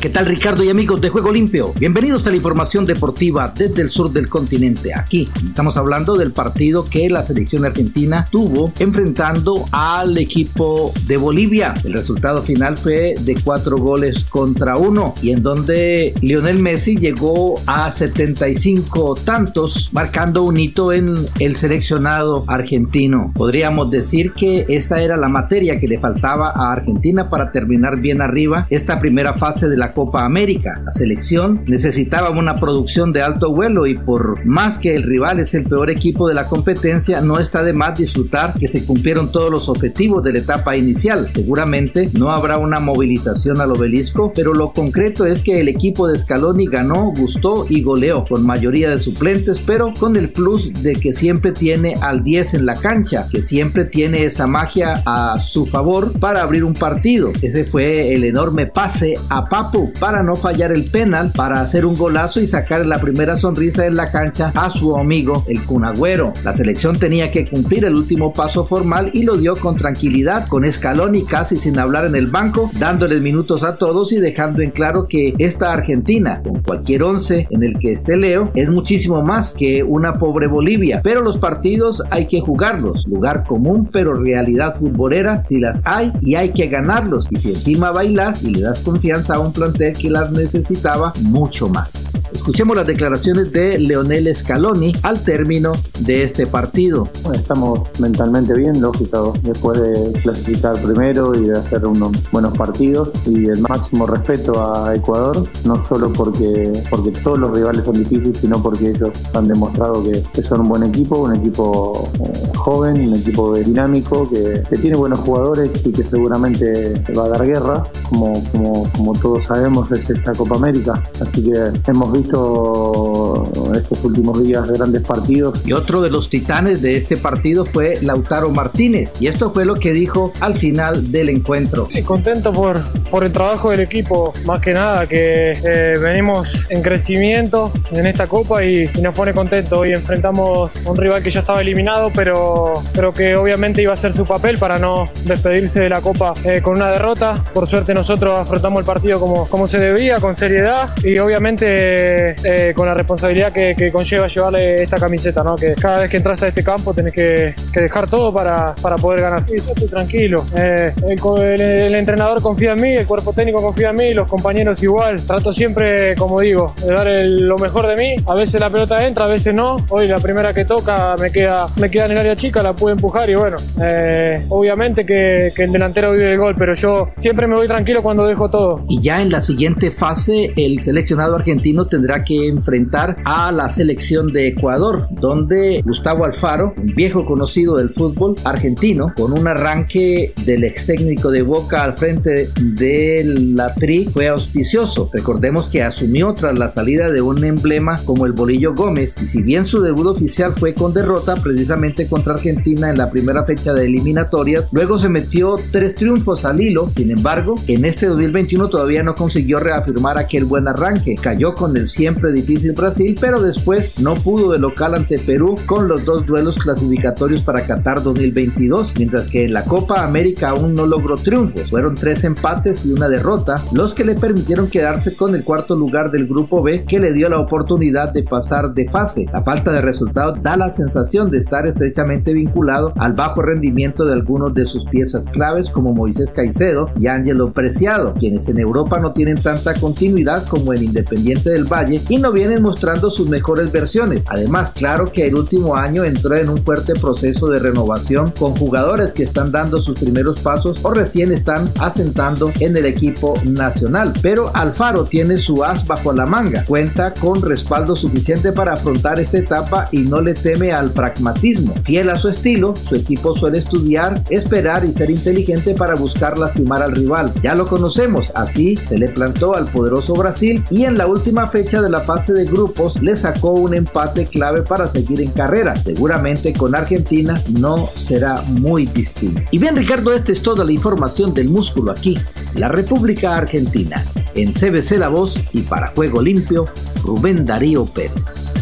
¿Qué 0.00 0.08
tal 0.08 0.24
Ricardo 0.24 0.64
y 0.64 0.70
amigos 0.70 0.98
de 1.02 1.10
Juego 1.10 1.30
Limpio? 1.30 1.74
Bienvenidos 1.78 2.26
a 2.26 2.30
la 2.30 2.36
información 2.36 2.86
deportiva 2.86 3.52
desde 3.54 3.82
el 3.82 3.90
sur 3.90 4.10
del 4.10 4.30
continente. 4.30 4.94
Aquí 4.94 5.28
estamos 5.44 5.76
hablando 5.76 6.16
del 6.16 6.32
partido 6.32 6.88
que 6.88 7.10
la 7.10 7.22
selección 7.22 7.66
argentina 7.66 8.26
tuvo 8.30 8.72
enfrentando 8.78 9.66
al 9.72 10.16
equipo 10.16 10.94
de 11.06 11.18
Bolivia. 11.18 11.74
El 11.84 11.92
resultado 11.92 12.40
final 12.40 12.78
fue 12.78 13.14
de 13.20 13.34
cuatro 13.44 13.76
goles 13.76 14.24
contra 14.24 14.76
uno 14.76 15.12
y 15.20 15.32
en 15.32 15.42
donde 15.42 16.14
Lionel 16.22 16.60
Messi 16.60 16.96
llegó 16.96 17.60
a 17.66 17.90
75 17.92 19.16
tantos, 19.16 19.90
marcando 19.92 20.44
un 20.44 20.56
hito 20.56 20.94
en 20.94 21.14
el 21.40 21.56
seleccionado 21.56 22.44
argentino. 22.46 23.32
Podríamos 23.34 23.90
decir 23.90 24.32
que 24.32 24.64
esta 24.70 25.02
era 25.02 25.18
la 25.18 25.28
materia 25.28 25.78
que 25.78 25.88
le 25.88 26.00
faltaba 26.00 26.52
a 26.56 26.72
Argentina 26.72 27.28
para 27.28 27.52
terminar 27.52 28.00
bien 28.00 28.22
arriba 28.22 28.66
esta 28.70 28.98
primera 28.98 29.34
fase 29.34 29.68
de 29.68 29.76
la 29.76 29.89
Copa 29.92 30.24
América. 30.24 30.80
La 30.84 30.92
selección 30.92 31.64
necesitaba 31.66 32.30
una 32.30 32.60
producción 32.60 33.12
de 33.12 33.22
alto 33.22 33.52
vuelo 33.52 33.86
y 33.86 33.96
por 33.96 34.44
más 34.44 34.78
que 34.78 34.94
el 34.94 35.02
rival 35.02 35.40
es 35.40 35.54
el 35.54 35.64
peor 35.64 35.90
equipo 35.90 36.28
de 36.28 36.34
la 36.34 36.46
competencia, 36.46 37.20
no 37.20 37.38
está 37.38 37.62
de 37.62 37.72
más 37.72 37.98
disfrutar 37.98 38.54
que 38.58 38.68
se 38.68 38.84
cumplieron 38.84 39.30
todos 39.30 39.50
los 39.50 39.68
objetivos 39.68 40.22
de 40.22 40.32
la 40.32 40.38
etapa 40.40 40.76
inicial. 40.76 41.28
Seguramente 41.34 42.10
no 42.18 42.30
habrá 42.30 42.58
una 42.58 42.80
movilización 42.80 43.60
al 43.60 43.72
obelisco, 43.72 44.32
pero 44.34 44.54
lo 44.54 44.72
concreto 44.72 45.26
es 45.26 45.42
que 45.42 45.60
el 45.60 45.68
equipo 45.68 46.08
de 46.08 46.18
Scaloni 46.18 46.66
ganó, 46.66 47.12
gustó 47.16 47.66
y 47.68 47.82
goleó 47.82 48.24
con 48.24 48.44
mayoría 48.44 48.90
de 48.90 48.98
suplentes, 48.98 49.60
pero 49.64 49.92
con 49.98 50.16
el 50.16 50.30
plus 50.30 50.72
de 50.82 50.94
que 50.94 51.12
siempre 51.12 51.52
tiene 51.52 51.94
al 52.00 52.22
10 52.22 52.54
en 52.54 52.66
la 52.66 52.74
cancha, 52.74 53.26
que 53.30 53.42
siempre 53.42 53.84
tiene 53.84 54.24
esa 54.24 54.46
magia 54.46 55.02
a 55.06 55.38
su 55.38 55.66
favor 55.66 56.12
para 56.18 56.42
abrir 56.42 56.64
un 56.64 56.74
partido. 56.74 57.32
Ese 57.42 57.64
fue 57.64 58.14
el 58.14 58.24
enorme 58.24 58.66
pase 58.66 59.14
a 59.28 59.48
Papo 59.48 59.79
para 59.98 60.22
no 60.22 60.36
fallar 60.36 60.72
el 60.72 60.84
penal, 60.84 61.32
para 61.34 61.60
hacer 61.60 61.86
un 61.86 61.96
golazo 61.96 62.40
y 62.40 62.46
sacar 62.46 62.84
la 62.86 63.00
primera 63.00 63.36
sonrisa 63.36 63.86
en 63.86 63.94
la 63.94 64.10
cancha 64.10 64.52
a 64.54 64.70
su 64.70 64.96
amigo 64.96 65.44
el 65.48 65.64
Cunagüero. 65.64 66.32
La 66.44 66.52
selección 66.52 66.98
tenía 66.98 67.30
que 67.30 67.48
cumplir 67.48 67.84
el 67.84 67.94
último 67.94 68.32
paso 68.32 68.66
formal 68.66 69.10
y 69.12 69.22
lo 69.22 69.36
dio 69.36 69.56
con 69.56 69.76
tranquilidad, 69.76 70.48
con 70.48 70.64
escalón 70.64 71.14
y 71.14 71.24
casi 71.24 71.56
sin 71.56 71.78
hablar 71.78 72.04
en 72.06 72.16
el 72.16 72.26
banco, 72.26 72.70
dándoles 72.78 73.22
minutos 73.22 73.64
a 73.64 73.76
todos 73.76 74.12
y 74.12 74.20
dejando 74.20 74.62
en 74.62 74.70
claro 74.70 75.06
que 75.08 75.34
esta 75.38 75.72
Argentina, 75.72 76.42
con 76.42 76.62
cualquier 76.62 77.02
once 77.02 77.46
en 77.50 77.62
el 77.62 77.78
que 77.78 77.92
esté 77.92 78.16
Leo, 78.16 78.50
es 78.54 78.68
muchísimo 78.68 79.22
más 79.22 79.54
que 79.54 79.82
una 79.82 80.14
pobre 80.18 80.46
Bolivia. 80.46 81.00
Pero 81.02 81.22
los 81.22 81.38
partidos 81.38 82.02
hay 82.10 82.26
que 82.26 82.40
jugarlos, 82.40 83.06
lugar 83.06 83.44
común 83.46 83.88
pero 83.92 84.14
realidad 84.14 84.76
futbolera 84.76 85.42
si 85.44 85.58
las 85.58 85.80
hay 85.84 86.12
y 86.20 86.34
hay 86.34 86.50
que 86.50 86.68
ganarlos. 86.68 87.26
Y 87.30 87.36
si 87.36 87.50
encima 87.50 87.90
bailas 87.90 88.42
y 88.42 88.50
le 88.50 88.60
das 88.60 88.80
confianza 88.80 89.34
a 89.34 89.40
un 89.40 89.52
plan 89.52 89.69
que 89.72 90.10
las 90.10 90.30
necesitaba 90.30 91.12
mucho 91.22 91.68
más. 91.68 92.12
Escuchemos 92.32 92.76
las 92.76 92.86
declaraciones 92.86 93.52
de 93.52 93.78
Leonel 93.78 94.34
Scaloni 94.34 94.92
al 95.02 95.20
término 95.22 95.72
de 96.00 96.22
este 96.22 96.46
partido. 96.46 97.08
estamos 97.32 97.88
mentalmente 97.98 98.54
bien, 98.54 98.80
lógico, 98.80 99.34
después 99.42 99.80
de 99.80 100.12
clasificar 100.22 100.76
primero 100.82 101.34
y 101.34 101.46
de 101.46 101.58
hacer 101.58 101.86
unos 101.86 102.12
buenos 102.30 102.56
partidos 102.56 103.10
y 103.26 103.46
el 103.46 103.60
máximo 103.60 104.06
respeto 104.06 104.74
a 104.74 104.94
Ecuador, 104.94 105.46
no 105.64 105.80
solo 105.80 106.12
porque, 106.12 106.72
porque 106.90 107.10
todos 107.22 107.38
los 107.38 107.56
rivales 107.56 107.84
son 107.84 107.94
difíciles, 107.94 108.38
sino 108.38 108.62
porque 108.62 108.90
ellos 108.90 109.10
han 109.34 109.48
demostrado 109.48 110.02
que, 110.04 110.42
son 110.42 110.62
un 110.62 110.68
buen 110.68 110.82
equipo, 110.84 111.18
un 111.18 111.36
equipo 111.36 112.08
eh, 112.14 112.52
joven, 112.56 113.08
un 113.08 113.14
equipo 113.14 113.54
dinámico, 113.54 114.28
que, 114.28 114.62
tiene 114.80 114.96
buenos 114.96 115.18
jugadores 115.20 115.70
y 115.84 115.92
que 115.92 116.02
seguramente 116.02 117.02
va 117.16 117.24
a 117.26 117.28
dar 117.28 117.46
guerra, 117.46 117.84
como, 118.08 118.42
como, 118.50 118.90
como 118.92 119.12
todos 119.14 119.44
sabemos 119.44 119.59
es 119.92 120.10
esta 120.10 120.32
Copa 120.32 120.56
América. 120.56 121.02
Así 121.20 121.44
que 121.44 121.72
hemos 121.86 122.12
visto 122.12 123.50
estos 123.74 124.04
últimos 124.04 124.42
días 124.42 124.68
grandes 124.70 125.02
partidos. 125.02 125.60
Y 125.66 125.72
otro 125.72 126.00
de 126.02 126.10
los 126.10 126.28
titanes 126.28 126.82
de 126.82 126.96
este 126.96 127.16
partido 127.16 127.64
fue 127.64 127.98
Lautaro 128.02 128.50
Martínez. 128.50 129.20
Y 129.20 129.26
esto 129.26 129.50
fue 129.52 129.64
lo 129.64 129.74
que 129.74 129.92
dijo 129.92 130.32
al 130.40 130.56
final 130.56 131.10
del 131.12 131.28
encuentro. 131.28 131.88
contento 132.04 132.52
por, 132.52 132.80
por 133.10 133.24
el 133.24 133.32
trabajo 133.32 133.70
del 133.70 133.80
equipo, 133.80 134.32
más 134.44 134.60
que 134.60 134.72
nada, 134.72 135.06
que 135.06 135.52
eh, 135.52 135.98
venimos 136.00 136.66
en 136.70 136.82
crecimiento 136.82 137.72
en 137.90 138.06
esta 138.06 138.26
copa 138.26 138.64
y, 138.64 138.88
nos 139.00 139.14
pone 139.14 139.32
contento. 139.32 139.80
Hoy 139.80 139.92
enfrentamos 139.92 140.84
a 140.84 140.90
un 140.90 140.96
rival 140.96 141.22
que 141.22 141.30
ya 141.30 141.40
estaba 141.40 141.60
eliminado, 141.60 142.10
pero, 142.14 142.74
pero 142.94 143.12
que 143.12 143.34
obviamente 143.34 143.82
iba 143.82 143.92
a 143.92 143.94
hacer 143.94 144.12
su 144.12 144.26
papel 144.26 144.58
para 144.58 144.78
no 144.78 145.08
despedirse 145.24 145.80
de 145.80 145.88
la 145.88 146.00
copa 146.00 146.34
eh, 146.44 146.60
con 146.62 146.76
una 146.76 146.90
derrota. 146.90 147.42
Por 147.52 147.66
suerte 147.66 147.94
nosotros 147.94 148.38
afrontamos 148.38 148.80
el 148.80 148.86
partido 148.86 149.18
como, 149.18 149.48
como 149.48 149.66
se 149.66 149.78
debía, 149.78 150.20
con 150.20 150.36
seriedad 150.36 150.90
y 151.02 151.18
obviamente 151.18 152.36
eh, 152.44 152.74
con 152.74 152.86
la 152.86 152.94
responsabilidad 152.94 153.52
que, 153.52 153.90
conlleva 153.90 154.28
llevarle 154.28 154.82
esta 154.82 154.98
camiseta, 154.98 155.42
¿no? 155.42 155.56
que 155.56 155.74
cada 155.74 156.00
vez 156.00 156.10
que 156.10 156.18
entras 156.18 156.42
a 156.42 156.48
este 156.48 156.62
campo 156.62 156.94
tenés 156.94 157.12
que, 157.12 157.54
dejar 157.74 158.08
todo 158.08 158.32
para, 158.32 158.74
para, 158.80 158.96
poder 158.96 159.22
ganar. 159.22 159.44
Y 159.48 159.60
yo 159.60 159.72
estoy 159.72 159.88
tranquilo. 159.88 160.44
el 160.54 161.94
entrenador 161.94 162.42
confía 162.42 162.72
en 162.72 162.80
mí, 162.80 162.99
el 163.00 163.06
cuerpo 163.06 163.32
técnico 163.32 163.60
confía 163.62 163.90
en 163.90 163.96
mí, 163.96 164.14
los 164.14 164.28
compañeros 164.28 164.82
igual. 164.82 165.20
Trato 165.26 165.52
siempre, 165.52 166.14
como 166.16 166.40
digo, 166.40 166.74
de 166.80 166.92
dar 166.92 167.08
lo 167.20 167.58
mejor 167.58 167.86
de 167.86 167.96
mí. 167.96 168.22
A 168.26 168.34
veces 168.34 168.60
la 168.60 168.70
pelota 168.70 169.04
entra, 169.04 169.24
a 169.24 169.28
veces 169.28 169.54
no. 169.54 169.84
Hoy 169.88 170.06
la 170.06 170.18
primera 170.18 170.52
que 170.52 170.64
toca 170.64 171.16
me 171.18 171.30
queda, 171.30 171.68
me 171.76 171.90
queda 171.90 172.06
en 172.06 172.12
el 172.12 172.18
área 172.18 172.36
chica, 172.36 172.62
la 172.62 172.74
pude 172.74 172.92
empujar 172.92 173.28
y 173.28 173.34
bueno, 173.34 173.56
eh, 173.82 174.44
obviamente 174.48 175.04
que, 175.04 175.50
que, 175.54 175.64
el 175.64 175.72
delantero 175.72 176.12
vive 176.12 176.32
el 176.32 176.38
gol, 176.38 176.54
pero 176.56 176.74
yo 176.74 177.08
siempre 177.16 177.46
me 177.46 177.54
voy 177.54 177.66
tranquilo 177.66 178.02
cuando 178.02 178.26
dejo 178.26 178.48
todo. 178.50 178.84
Y 178.88 179.00
ya 179.00 179.22
en 179.22 179.30
la 179.30 179.40
siguiente 179.40 179.90
fase, 179.90 180.52
el 180.56 180.82
seleccionado 180.82 181.36
argentino 181.36 181.86
tendrá 181.86 182.22
que 182.24 182.48
enfrentar 182.48 183.16
a 183.24 183.50
la 183.52 183.70
selección 183.70 184.32
de 184.32 184.48
Ecuador, 184.48 185.08
donde 185.10 185.82
Gustavo 185.84 186.24
Alfaro, 186.24 186.74
un 186.76 186.94
viejo 186.94 187.24
conocido 187.24 187.76
del 187.76 187.90
fútbol 187.90 188.34
argentino, 188.44 189.12
con 189.16 189.32
un 189.32 189.46
arranque 189.46 190.32
del 190.44 190.64
ex 190.64 190.86
técnico 190.86 191.30
de 191.30 191.42
Boca 191.42 191.82
al 191.82 191.94
frente 191.94 192.48
de 192.60 192.89
la 193.24 193.74
Tri, 193.74 194.06
fue 194.06 194.28
auspicioso. 194.28 195.10
Recordemos 195.12 195.68
que 195.68 195.82
asumió 195.82 196.34
tras 196.34 196.58
la 196.58 196.68
salida 196.68 197.10
de 197.10 197.22
un 197.22 197.44
emblema 197.44 197.96
como 198.04 198.26
el 198.26 198.32
Bolillo 198.32 198.74
Gómez 198.74 199.16
y 199.22 199.26
si 199.26 199.42
bien 199.42 199.64
su 199.64 199.80
debut 199.80 200.06
oficial 200.06 200.54
fue 200.56 200.74
con 200.74 200.92
derrota 200.92 201.36
precisamente 201.36 202.08
contra 202.08 202.34
Argentina 202.34 202.90
en 202.90 202.98
la 202.98 203.10
primera 203.10 203.44
fecha 203.44 203.72
de 203.74 203.86
eliminatorias, 203.86 204.66
luego 204.72 204.98
se 204.98 205.08
metió 205.08 205.56
tres 205.70 205.94
triunfos 205.94 206.44
al 206.44 206.60
hilo, 206.60 206.90
sin 206.94 207.10
embargo 207.10 207.54
en 207.66 207.84
este 207.84 208.06
2021 208.06 208.68
todavía 208.68 209.02
no 209.02 209.14
consiguió 209.14 209.58
reafirmar 209.60 210.18
aquel 210.18 210.44
buen 210.44 210.68
arranque, 210.68 211.14
cayó 211.14 211.54
con 211.54 211.76
el 211.76 211.88
siempre 211.88 212.32
difícil 212.32 212.72
Brasil, 212.72 213.16
pero 213.20 213.40
después 213.40 213.98
no 214.00 214.14
pudo 214.14 214.52
de 214.52 214.58
local 214.58 214.94
ante 214.94 215.18
Perú 215.18 215.54
con 215.66 215.88
los 215.88 216.04
dos 216.04 216.26
duelos 216.26 216.58
clasificatorios 216.58 217.42
para 217.42 217.66
Qatar 217.66 218.02
2022, 218.02 218.94
mientras 218.96 219.28
que 219.28 219.44
en 219.44 219.52
la 219.52 219.64
Copa 219.64 220.04
América 220.04 220.50
aún 220.50 220.74
no 220.74 220.86
logró 220.86 221.16
triunfos, 221.16 221.70
fueron 221.70 221.94
tres 221.94 222.24
empates 222.24 222.79
y 222.84 222.92
una 222.92 223.08
derrota, 223.08 223.56
los 223.72 223.94
que 223.94 224.04
le 224.04 224.14
permitieron 224.14 224.68
quedarse 224.68 225.16
con 225.16 225.34
el 225.34 225.44
cuarto 225.44 225.76
lugar 225.76 226.10
del 226.10 226.26
grupo 226.26 226.62
B 226.62 226.84
que 226.86 227.00
le 227.00 227.12
dio 227.12 227.28
la 227.28 227.40
oportunidad 227.40 228.12
de 228.12 228.22
pasar 228.22 228.74
de 228.74 228.88
fase. 228.88 229.26
La 229.32 229.42
falta 229.42 229.72
de 229.72 229.80
resultados 229.80 230.42
da 230.42 230.56
la 230.56 230.70
sensación 230.70 231.30
de 231.30 231.38
estar 231.38 231.66
estrechamente 231.66 232.32
vinculado 232.32 232.92
al 232.96 233.12
bajo 233.12 233.42
rendimiento 233.42 234.04
de 234.04 234.14
algunos 234.14 234.54
de 234.54 234.66
sus 234.66 234.84
piezas 234.86 235.26
claves 235.28 235.68
como 235.70 235.92
Moisés 235.92 236.30
Caicedo 236.30 236.90
y 236.98 237.06
Ángelo 237.06 237.52
Preciado, 237.52 238.14
quienes 238.18 238.48
en 238.48 238.58
Europa 238.58 238.98
no 238.98 239.12
tienen 239.12 239.40
tanta 239.40 239.74
continuidad 239.74 240.46
como 240.46 240.72
en 240.72 240.84
Independiente 240.84 241.50
del 241.50 241.64
Valle 241.64 242.00
y 242.08 242.18
no 242.18 242.32
vienen 242.32 242.62
mostrando 242.62 243.10
sus 243.10 243.28
mejores 243.28 243.72
versiones. 243.72 244.24
Además, 244.28 244.72
claro 244.72 245.06
que 245.12 245.26
el 245.26 245.34
último 245.34 245.76
año 245.76 246.04
entró 246.04 246.36
en 246.36 246.48
un 246.48 246.62
fuerte 246.64 246.94
proceso 246.94 247.48
de 247.48 247.58
renovación 247.58 248.32
con 248.38 248.54
jugadores 248.56 249.12
que 249.12 249.24
están 249.24 249.52
dando 249.52 249.80
sus 249.80 249.98
primeros 249.98 250.40
pasos 250.40 250.84
o 250.84 250.90
recién 250.90 251.32
están 251.32 251.70
asentando 251.78 252.50
en 252.60 252.69
el 252.76 252.86
equipo 252.86 253.34
nacional. 253.44 254.12
Pero 254.22 254.50
Alfaro 254.54 255.04
tiene 255.04 255.38
su 255.38 255.64
as 255.64 255.86
bajo 255.86 256.12
la 256.12 256.26
manga, 256.26 256.64
cuenta 256.64 257.14
con 257.14 257.42
respaldo 257.42 257.96
suficiente 257.96 258.52
para 258.52 258.74
afrontar 258.74 259.20
esta 259.20 259.38
etapa 259.38 259.88
y 259.92 259.98
no 259.98 260.20
le 260.20 260.34
teme 260.34 260.72
al 260.72 260.90
pragmatismo. 260.90 261.74
Fiel 261.84 262.10
a 262.10 262.18
su 262.18 262.28
estilo, 262.28 262.74
su 262.76 262.96
equipo 262.96 263.36
suele 263.36 263.58
estudiar, 263.58 264.22
esperar 264.30 264.84
y 264.84 264.92
ser 264.92 265.10
inteligente 265.10 265.74
para 265.74 265.94
buscar 265.94 266.38
lastimar 266.38 266.82
al 266.82 266.92
rival. 266.92 267.32
Ya 267.42 267.54
lo 267.54 267.66
conocemos, 267.66 268.32
así 268.34 268.76
se 268.76 268.98
le 268.98 269.08
plantó 269.08 269.54
al 269.54 269.66
poderoso 269.66 270.14
Brasil 270.14 270.64
y 270.70 270.84
en 270.84 270.98
la 270.98 271.06
última 271.06 271.46
fecha 271.46 271.82
de 271.82 271.90
la 271.90 272.00
fase 272.00 272.32
de 272.32 272.44
grupos 272.44 273.00
le 273.02 273.16
sacó 273.16 273.50
un 273.50 273.74
empate 273.74 274.26
clave 274.26 274.62
para 274.62 274.88
seguir 274.88 275.20
en 275.20 275.30
carrera. 275.30 275.74
Seguramente 275.82 276.52
con 276.52 276.74
Argentina 276.74 277.40
no 277.58 277.86
será 277.94 278.42
muy 278.42 278.86
distinto. 278.86 279.40
Y 279.50 279.58
bien 279.58 279.76
Ricardo, 279.76 280.12
esta 280.12 280.32
es 280.32 280.42
toda 280.42 280.64
la 280.64 280.72
información 280.72 281.34
del 281.34 281.48
músculo 281.48 281.92
aquí, 281.92 282.18
la 282.60 282.68
República 282.68 283.36
Argentina. 283.36 284.04
En 284.34 284.52
CBC 284.52 284.98
La 284.98 285.08
Voz 285.08 285.40
y 285.52 285.62
para 285.62 285.88
Juego 285.88 286.20
Limpio, 286.20 286.66
Rubén 287.02 287.46
Darío 287.46 287.86
Pérez. 287.86 288.52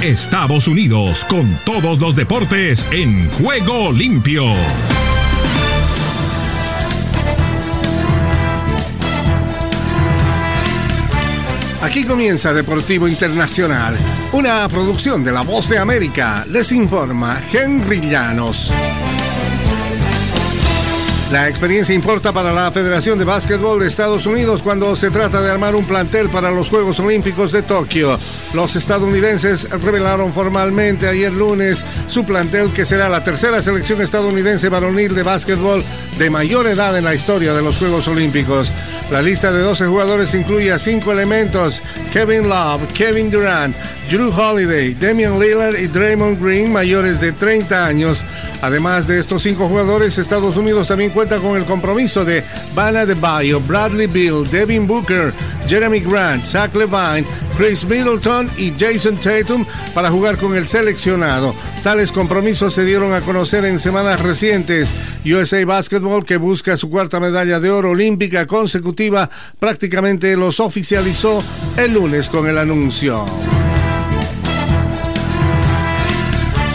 Estados 0.00 0.68
Unidos 0.68 1.24
con 1.24 1.52
todos 1.64 2.00
los 2.00 2.14
deportes 2.14 2.86
en 2.92 3.28
juego 3.30 3.90
limpio. 3.90 4.44
Aquí 11.82 12.04
comienza 12.04 12.52
Deportivo 12.52 13.08
Internacional, 13.08 13.96
una 14.32 14.68
producción 14.68 15.24
de 15.24 15.32
La 15.32 15.42
Voz 15.42 15.68
de 15.68 15.78
América. 15.78 16.46
Les 16.48 16.70
informa 16.70 17.40
Henry 17.52 18.00
Llanos. 18.00 18.72
La 21.30 21.46
experiencia 21.46 21.94
importa 21.94 22.32
para 22.32 22.54
la 22.54 22.72
Federación 22.72 23.18
de 23.18 23.26
Básquetbol 23.26 23.80
de 23.80 23.88
Estados 23.88 24.24
Unidos 24.24 24.62
cuando 24.62 24.96
se 24.96 25.10
trata 25.10 25.42
de 25.42 25.50
armar 25.50 25.74
un 25.76 25.84
plantel 25.84 26.30
para 26.30 26.50
los 26.50 26.70
Juegos 26.70 26.98
Olímpicos 27.00 27.52
de 27.52 27.62
Tokio. 27.62 28.18
Los 28.54 28.76
estadounidenses 28.76 29.68
revelaron 29.68 30.32
formalmente 30.32 31.06
ayer 31.06 31.30
lunes 31.30 31.84
su 32.06 32.24
plantel 32.24 32.72
que 32.72 32.86
será 32.86 33.10
la 33.10 33.22
tercera 33.24 33.60
selección 33.60 34.00
estadounidense 34.00 34.70
varonil 34.70 35.14
de 35.14 35.22
básquetbol 35.22 35.84
de 36.18 36.30
mayor 36.30 36.66
edad 36.66 36.96
en 36.96 37.04
la 37.04 37.14
historia 37.14 37.52
de 37.52 37.60
los 37.62 37.76
Juegos 37.76 38.08
Olímpicos. 38.08 38.72
La 39.10 39.22
lista 39.22 39.50
de 39.50 39.60
12 39.60 39.86
jugadores 39.86 40.34
incluye 40.34 40.70
a 40.70 40.78
cinco 40.78 41.12
elementos: 41.12 41.82
Kevin 42.12 42.48
Love, 42.48 42.82
Kevin 42.92 43.30
Durant, 43.30 43.74
Drew 44.10 44.30
Holiday, 44.30 44.92
Damian 44.94 45.40
Lillard 45.40 45.76
y 45.78 45.86
Draymond 45.86 46.42
Green, 46.42 46.70
mayores 46.70 47.18
de 47.18 47.32
30 47.32 47.86
años. 47.86 48.22
Además 48.60 49.06
de 49.06 49.18
estos 49.18 49.42
cinco 49.42 49.66
jugadores, 49.66 50.18
Estados 50.18 50.56
Unidos 50.58 50.88
también 50.88 51.10
cuenta 51.10 51.38
con 51.38 51.56
el 51.56 51.64
compromiso 51.64 52.24
de 52.24 52.44
Bana 52.74 53.06
de 53.06 53.14
Bayo, 53.14 53.60
Bradley 53.60 54.08
Bill, 54.08 54.46
Devin 54.50 54.86
Booker, 54.86 55.32
Jeremy 55.66 56.00
Grant, 56.00 56.44
Zach 56.44 56.74
Levine, 56.74 57.26
Chris 57.58 57.84
Middleton 57.84 58.48
y 58.56 58.72
Jason 58.78 59.18
Tatum 59.18 59.66
para 59.92 60.12
jugar 60.12 60.38
con 60.38 60.54
el 60.54 60.68
seleccionado. 60.68 61.56
Tales 61.82 62.12
compromisos 62.12 62.72
se 62.72 62.84
dieron 62.84 63.12
a 63.12 63.20
conocer 63.22 63.64
en 63.64 63.80
semanas 63.80 64.20
recientes. 64.22 64.94
USA 65.24 65.64
Basketball, 65.64 66.24
que 66.24 66.36
busca 66.36 66.76
su 66.76 66.88
cuarta 66.88 67.18
medalla 67.18 67.58
de 67.58 67.70
oro 67.70 67.90
olímpica 67.90 68.46
consecutiva, 68.46 69.28
prácticamente 69.58 70.36
los 70.36 70.60
oficializó 70.60 71.42
el 71.76 71.94
lunes 71.94 72.30
con 72.30 72.46
el 72.46 72.58
anuncio. 72.58 73.26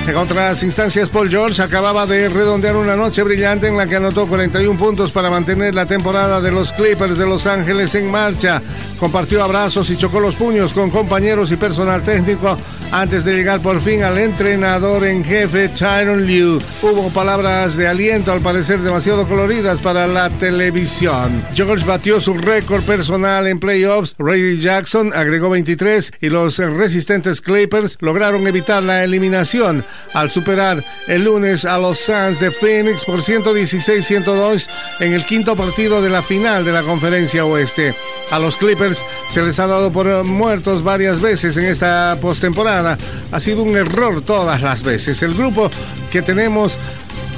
En 0.06 0.18
otras 0.18 0.62
instancias, 0.63 1.08
Paul 1.08 1.30
George 1.30 1.62
acababa 1.62 2.06
de 2.06 2.28
redondear 2.28 2.76
una 2.76 2.98
noche 2.98 3.24
brillante 3.24 3.68
en 3.68 3.78
la 3.78 3.88
que 3.88 3.96
anotó 3.96 4.28
41 4.28 4.78
puntos 4.78 5.13
para 5.13 5.30
mantener 5.30 5.74
la 5.74 5.86
temporada 5.86 6.42
de 6.42 6.52
los 6.52 6.74
Clippers 6.74 7.18
de 7.18 7.26
Los 7.26 7.48
Ángeles 7.48 7.96
en 7.96 8.12
marcha. 8.12 8.62
Compartió 9.00 9.42
abrazos 9.42 9.89
y 9.89 9.98
chocó 9.98 10.20
los 10.20 10.36
puños 10.36 10.74
con 10.74 10.89
compañeros 10.89 11.54
y 11.54 11.58
personal 11.58 12.04
técnico 12.04 12.58
antes 12.92 13.24
de 13.24 13.34
llegar 13.34 13.62
por 13.62 13.82
fin 13.82 14.04
al 14.04 14.18
entrenador 14.18 15.06
en 15.06 15.24
jefe 15.24 15.70
Tyron 15.70 16.26
Liu. 16.26 16.60
Hubo 16.82 17.10
palabras 17.10 17.78
de 17.78 17.88
aliento 17.88 18.34
al 18.34 18.42
parecer 18.42 18.82
demasiado 18.82 19.28
coloridas 19.28 19.80
para 19.80 20.06
la 20.06 20.30
televisión. 20.30 21.46
George 21.56 21.86
batió 21.86 22.20
su 22.20 22.34
récord 22.34 22.84
personal 22.84 23.48
en 23.48 23.60
playoffs. 23.60 24.16
Ray 24.20 24.60
Jackson 24.60 25.12
agregó 25.13 25.50
23 25.50 26.12
y 26.20 26.30
los 26.30 26.58
resistentes 26.58 27.42
Clippers 27.42 27.98
lograron 28.02 28.46
evitar 28.48 28.84
la 28.84 29.04
eliminación 29.04 29.86
al 30.13 30.32
superar 30.32 30.84
el 31.08 31.23
lunes 31.23 31.65
a 31.65 31.77
los 31.77 31.99
Suns 31.99 32.39
de 32.39 32.51
Phoenix 32.51 33.03
por 33.06 33.21
116-102 33.21 34.67
en 34.99 35.13
el 35.13 35.25
quinto 35.25 35.56
partido 35.56 36.01
de 36.01 36.10
la 36.10 36.21
final 36.21 36.65
de 36.65 36.71
la 36.71 36.84
conferencia 36.84 37.45
oeste. 37.45 37.95
A 38.32 38.39
los 38.39 38.56
Clippers 38.56 39.03
se 39.32 39.41
les 39.41 39.60
ha 39.60 39.67
dado 39.67 39.91
por 39.91 40.23
muertos 40.23 40.84
varias 40.84 41.21
veces 41.21 41.58
en 41.58 41.65
esta 41.65 42.17
postemporada. 42.21 42.97
Ha 43.32 43.39
sido 43.39 43.63
un 43.63 43.75
error 43.77 44.21
todas 44.21 44.62
las 44.62 44.84
veces. 44.84 45.21
El 45.23 45.34
grupo 45.34 45.69
que 46.12 46.21
tenemos 46.21 46.77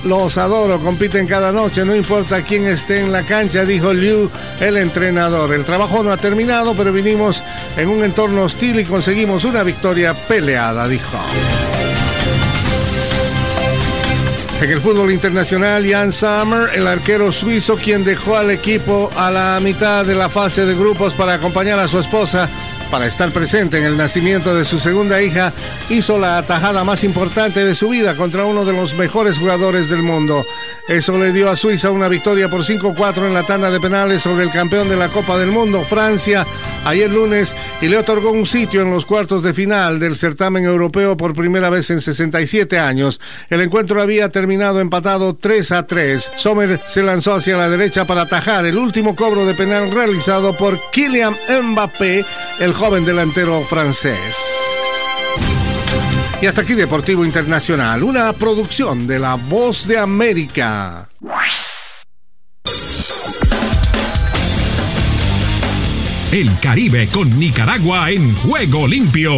Los 0.06 0.38
adoro, 0.38 0.80
compiten 0.80 1.26
cada 1.26 1.52
noche, 1.52 1.84
no 1.84 1.96
importa 1.96 2.44
quién 2.44 2.68
esté 2.68 3.00
en 3.00 3.12
la 3.12 3.24
cancha, 3.24 3.66
dijo 3.66 3.92
Liu, 3.92 4.30
el 4.60 4.78
entrenador. 4.78 5.52
El 5.52 5.66
trabajo 5.66 6.04
no 6.04 6.12
ha 6.12 6.18
terminado, 6.18 6.76
pero 6.76 6.94
vinimos 6.94 7.42
en 7.76 7.90
un 7.90 8.04
entorno 8.04 8.44
hostil 8.44 8.80
y 8.80 8.86
conseguimos 8.86 9.46
una 9.46 9.64
victoria 9.64 10.14
peleada, 10.14 10.88
dijo. 10.88 11.18
En 14.62 14.72
el 14.72 14.82
fútbol 14.82 15.12
internacional, 15.12 15.86
Jan 15.88 16.14
Sommer, 16.14 16.70
el 16.74 16.88
arquero 16.88 17.32
suizo, 17.32 17.76
quien 17.76 18.04
dejó 18.06 18.38
al 18.38 18.50
equipo 18.52 19.12
a 19.16 19.30
la 19.30 19.60
mitad 19.62 20.06
de 20.06 20.16
la 20.16 20.30
fase 20.30 20.66
de 20.66 20.74
grupos 20.74 21.14
para 21.14 21.34
acompañar 21.34 21.78
a 21.78 21.88
su 21.88 22.00
esposa 22.00 22.50
para 22.92 23.08
estar 23.08 23.32
presente 23.32 23.78
en 23.78 23.86
el 23.86 23.98
nacimiento 23.98 24.56
de 24.56 24.66
su 24.66 24.80
segunda 24.80 25.22
hija, 25.22 25.54
hizo 25.90 26.20
la 26.20 26.38
atajada 26.38 26.84
más 26.84 27.04
importante 27.04 27.64
de 27.64 27.76
su 27.76 27.90
vida 27.90 28.16
contra 28.16 28.46
uno 28.46 28.66
de 28.66 28.74
los 28.74 28.96
mejores 28.96 29.38
jugadores 29.38 29.90
del 29.90 30.04
mundo. 30.04 30.46
Eso 30.88 31.18
le 31.18 31.32
dio 31.32 31.50
a 31.50 31.56
Suiza 31.56 31.90
una 31.90 32.08
victoria 32.08 32.50
por 32.50 32.62
5-4 32.62 33.26
en 33.26 33.34
la 33.34 33.44
tanda 33.44 33.72
de 33.72 33.80
penales 33.80 34.22
sobre 34.22 34.44
el 34.44 34.52
campeón 34.52 34.88
de 34.88 34.96
la 34.96 35.10
Copa 35.10 35.38
del 35.38 35.50
Mundo, 35.50 35.82
Francia, 35.82 36.46
ayer 36.86 37.12
lunes, 37.12 37.56
y 37.82 37.88
le 37.88 37.98
otorgó 37.98 38.32
un 38.32 38.46
sitio 38.46 38.84
en 38.84 38.92
los 38.92 39.06
cuartos 39.06 39.42
de 39.42 39.54
final 39.54 40.00
del 40.00 40.16
certamen 40.16 40.64
europeo 40.64 41.18
por 41.18 41.34
primera 41.34 41.70
vez 41.70 41.90
en 41.90 42.02
67 42.02 42.78
años. 42.78 43.20
El 43.50 43.62
encuentro 43.62 44.02
había 44.02 44.30
terminado 44.30 44.80
empatado 44.80 45.36
3 45.36 45.72
a 45.72 45.88
3. 45.88 46.32
Sommer 46.36 46.80
se 46.86 47.02
lanzó 47.02 47.34
hacia 47.34 47.58
la 47.58 47.70
derecha 47.70 48.06
para 48.06 48.22
atajar 48.22 48.66
el 48.66 48.78
último 48.78 49.16
cobro 49.16 49.46
de 49.46 49.56
penal 49.56 49.92
realizado 49.92 50.56
por 50.56 50.80
Kylian 50.92 51.36
Mbappé, 51.64 52.26
el 52.60 52.75
joven 52.76 53.06
delantero 53.06 53.64
francés. 53.64 54.38
Y 56.42 56.46
hasta 56.46 56.62
aquí 56.62 56.74
Deportivo 56.74 57.24
Internacional, 57.24 58.04
una 58.04 58.34
producción 58.34 59.08
de 59.08 59.20
La 59.20 59.36
Voz 59.36 59.88
de 59.88 59.98
América. 59.98 61.08
El 66.32 66.52
Caribe 66.60 67.08
con 67.08 67.40
Nicaragua 67.40 68.12
en 68.12 68.36
juego 68.36 68.88
limpio. 68.88 69.32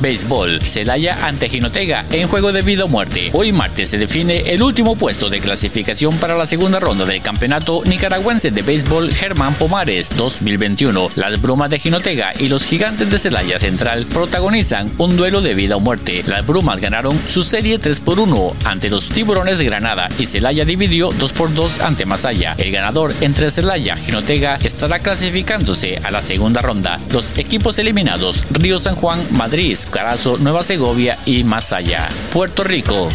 Béisbol, 0.00 0.60
Celaya 0.62 1.26
ante 1.26 1.48
Jinotega 1.48 2.04
en 2.10 2.28
juego 2.28 2.52
de 2.52 2.62
vida 2.62 2.84
o 2.84 2.88
muerte. 2.88 3.30
Hoy 3.32 3.52
martes 3.52 3.90
se 3.90 3.98
define 3.98 4.52
el 4.52 4.62
último 4.62 4.96
puesto 4.96 5.28
de 5.28 5.40
clasificación 5.40 6.16
para 6.18 6.36
la 6.36 6.46
segunda 6.46 6.80
ronda 6.80 7.04
del 7.04 7.22
campeonato 7.22 7.82
nicaragüense 7.84 8.50
de 8.50 8.62
béisbol 8.62 9.12
Germán 9.12 9.54
Pomares 9.54 10.16
2021. 10.16 11.10
Las 11.16 11.40
brumas 11.40 11.70
de 11.70 11.78
Jinotega 11.78 12.32
y 12.38 12.48
los 12.48 12.64
gigantes 12.64 13.10
de 13.10 13.18
Celaya 13.18 13.58
Central 13.58 14.06
protagonizan 14.12 14.90
un 14.98 15.16
duelo 15.16 15.40
de 15.40 15.54
vida 15.54 15.76
o 15.76 15.80
muerte. 15.80 16.22
Las 16.26 16.46
brumas 16.46 16.80
ganaron 16.80 17.20
su 17.28 17.42
serie 17.42 17.78
3 17.78 18.00
por 18.00 18.20
1 18.20 18.56
ante 18.64 18.90
los 18.90 19.08
tiburones 19.08 19.58
de 19.58 19.64
Granada 19.64 20.08
y 20.18 20.26
Celaya 20.26 20.64
dividió 20.64 21.10
2 21.10 21.32
por 21.32 21.52
2 21.54 21.80
ante 21.80 22.06
Masaya. 22.06 22.54
El 22.58 22.70
ganador 22.70 23.14
entre 23.20 23.50
Celaya 23.50 23.96
y 23.98 24.00
Jinotega 24.00 24.58
estará 24.62 24.98
clasificándose 24.98 26.00
a 26.02 26.10
la 26.10 26.22
segunda 26.22 26.60
ronda. 26.60 27.00
Los 27.10 27.36
equipos 27.38 27.78
eliminados 27.78 28.44
Río 28.50 28.78
San 28.80 28.94
Juan, 28.94 29.20
Madrid, 29.30 29.76
Carazo, 29.86 30.38
Nueva 30.38 30.62
Segovia 30.62 31.18
y 31.24 31.44
más 31.44 31.72
allá. 31.72 32.08
Puerto 32.32 32.64
Rico. 32.64 33.08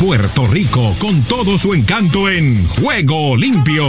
Puerto 0.00 0.46
Rico 0.46 0.96
con 0.98 1.22
todo 1.24 1.58
su 1.58 1.74
encanto 1.74 2.28
en 2.28 2.66
Juego 2.68 3.36
Limpio. 3.36 3.86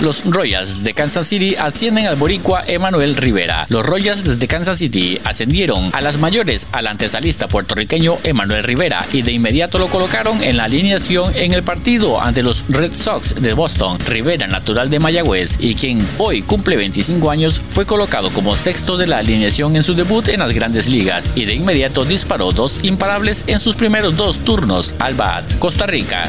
Los 0.00 0.24
Royals 0.24 0.84
de 0.84 0.94
Kansas 0.94 1.26
City 1.26 1.56
ascienden 1.56 2.06
al 2.06 2.14
boricua 2.14 2.62
Emanuel 2.68 3.16
Rivera. 3.16 3.66
Los 3.68 3.84
Royals 3.84 4.38
de 4.38 4.46
Kansas 4.46 4.78
City 4.78 5.18
ascendieron 5.24 5.90
a 5.92 6.00
las 6.00 6.18
mayores 6.18 6.68
al 6.70 6.86
antesalista 6.86 7.48
puertorriqueño 7.48 8.18
Emanuel 8.22 8.62
Rivera 8.62 9.04
y 9.12 9.22
de 9.22 9.32
inmediato 9.32 9.78
lo 9.78 9.88
colocaron 9.88 10.40
en 10.44 10.56
la 10.56 10.64
alineación 10.64 11.34
en 11.34 11.52
el 11.52 11.64
partido 11.64 12.20
ante 12.20 12.44
los 12.44 12.64
Red 12.68 12.92
Sox 12.92 13.34
de 13.42 13.54
Boston. 13.54 13.98
Rivera, 14.06 14.46
natural 14.46 14.88
de 14.88 15.00
Mayagüez 15.00 15.56
y 15.58 15.74
quien 15.74 15.98
hoy 16.18 16.42
cumple 16.42 16.76
25 16.76 17.28
años, 17.28 17.60
fue 17.66 17.84
colocado 17.84 18.30
como 18.30 18.56
sexto 18.56 18.96
de 18.96 19.08
la 19.08 19.18
alineación 19.18 19.74
en 19.74 19.82
su 19.82 19.94
debut 19.94 20.28
en 20.28 20.38
las 20.38 20.52
grandes 20.52 20.88
ligas 20.88 21.32
y 21.34 21.44
de 21.44 21.54
inmediato 21.54 22.04
disparó 22.04 22.52
dos 22.52 22.84
imparables 22.84 23.42
en 23.48 23.58
sus 23.58 23.74
primeros 23.74 24.16
dos 24.16 24.38
turnos 24.38 24.94
al 25.00 25.14
bat. 25.14 25.58
Costa 25.58 25.86
Rica. 25.86 26.28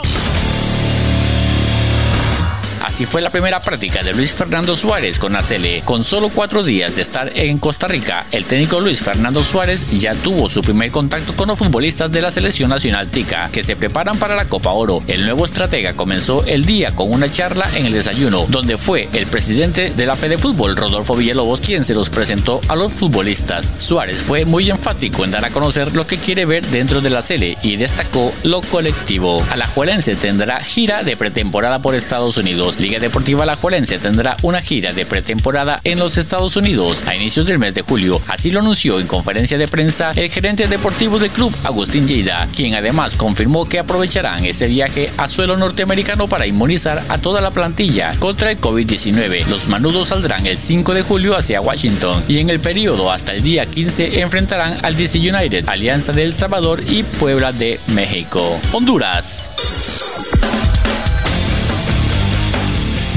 Así 2.91 3.05
fue 3.05 3.21
la 3.21 3.29
primera 3.29 3.61
práctica 3.61 4.03
de 4.03 4.13
Luis 4.13 4.33
Fernando 4.33 4.75
Suárez 4.75 5.17
con 5.17 5.31
la 5.31 5.41
Cele. 5.41 5.81
Con 5.85 6.03
solo 6.03 6.27
cuatro 6.27 6.61
días 6.61 6.93
de 6.93 7.01
estar 7.01 7.31
en 7.35 7.57
Costa 7.57 7.87
Rica, 7.87 8.25
el 8.33 8.43
técnico 8.43 8.81
Luis 8.81 9.01
Fernando 9.01 9.45
Suárez 9.45 9.97
ya 9.97 10.13
tuvo 10.13 10.49
su 10.49 10.61
primer 10.61 10.91
contacto 10.91 11.33
con 11.33 11.47
los 11.47 11.57
futbolistas 11.57 12.11
de 12.11 12.21
la 12.21 12.31
selección 12.31 12.69
nacional 12.69 13.07
Tica, 13.07 13.47
que 13.49 13.63
se 13.63 13.77
preparan 13.77 14.19
para 14.19 14.35
la 14.35 14.49
Copa 14.49 14.71
Oro. 14.71 15.01
El 15.07 15.23
nuevo 15.23 15.45
estratega 15.45 15.93
comenzó 15.93 16.43
el 16.45 16.65
día 16.65 16.93
con 16.93 17.09
una 17.09 17.31
charla 17.31 17.69
en 17.75 17.85
el 17.85 17.93
desayuno, 17.93 18.45
donde 18.49 18.77
fue 18.77 19.07
el 19.13 19.25
presidente 19.25 19.91
de 19.91 20.05
la 20.05 20.17
Fede 20.17 20.37
Fútbol, 20.37 20.75
Rodolfo 20.75 21.15
Villalobos, 21.15 21.61
quien 21.61 21.85
se 21.85 21.93
los 21.93 22.09
presentó 22.09 22.59
a 22.67 22.75
los 22.75 22.91
futbolistas. 22.91 23.71
Suárez 23.77 24.21
fue 24.21 24.43
muy 24.43 24.69
enfático 24.69 25.23
en 25.23 25.31
dar 25.31 25.45
a 25.45 25.51
conocer 25.51 25.95
lo 25.95 26.05
que 26.05 26.17
quiere 26.17 26.43
ver 26.43 26.67
dentro 26.67 26.99
de 26.99 27.09
la 27.09 27.21
Cele 27.21 27.57
y 27.63 27.77
destacó 27.77 28.33
lo 28.43 28.59
colectivo. 28.59 29.41
Alajuelense 29.49 30.15
tendrá 30.15 30.59
gira 30.59 31.03
de 31.03 31.15
pretemporada 31.15 31.79
por 31.79 31.95
Estados 31.95 32.35
Unidos. 32.35 32.80
Liga 32.81 32.99
Deportiva 32.99 33.43
Alajuelense 33.43 33.99
tendrá 33.99 34.35
una 34.41 34.61
gira 34.61 34.91
de 34.91 35.05
pretemporada 35.05 35.79
en 35.83 35.99
los 35.99 36.17
Estados 36.17 36.55
Unidos 36.55 37.07
a 37.07 37.15
inicios 37.15 37.45
del 37.45 37.59
mes 37.59 37.75
de 37.75 37.83
julio. 37.83 38.21
Así 38.27 38.49
lo 38.49 38.59
anunció 38.59 38.99
en 38.99 39.07
conferencia 39.07 39.57
de 39.57 39.67
prensa 39.67 40.11
el 40.15 40.29
gerente 40.29 40.67
deportivo 40.67 41.19
del 41.19 41.29
club, 41.29 41.55
Agustín 41.63 42.07
Lleida, 42.07 42.47
quien 42.55 42.73
además 42.73 43.15
confirmó 43.15 43.69
que 43.69 43.79
aprovecharán 43.79 44.45
ese 44.45 44.67
viaje 44.67 45.11
a 45.17 45.27
suelo 45.27 45.55
norteamericano 45.57 46.27
para 46.27 46.47
inmunizar 46.47 47.03
a 47.07 47.19
toda 47.19 47.39
la 47.39 47.51
plantilla 47.51 48.13
contra 48.19 48.51
el 48.51 48.59
COVID-19. 48.59 49.45
Los 49.47 49.67
manudos 49.67 50.09
saldrán 50.09 50.45
el 50.47 50.57
5 50.57 50.93
de 50.93 51.03
julio 51.03 51.37
hacia 51.37 51.61
Washington 51.61 52.23
y 52.27 52.39
en 52.39 52.49
el 52.49 52.59
periodo 52.59 53.11
hasta 53.11 53.33
el 53.33 53.43
día 53.43 53.65
15 53.65 54.21
enfrentarán 54.21 54.83
al 54.83 54.97
DC 54.97 55.19
United, 55.19 55.67
Alianza 55.67 56.13
de 56.13 56.23
El 56.23 56.33
Salvador 56.33 56.83
y 56.87 57.03
Puebla 57.03 57.51
de 57.51 57.79
México. 57.87 58.59
Honduras. 58.71 59.49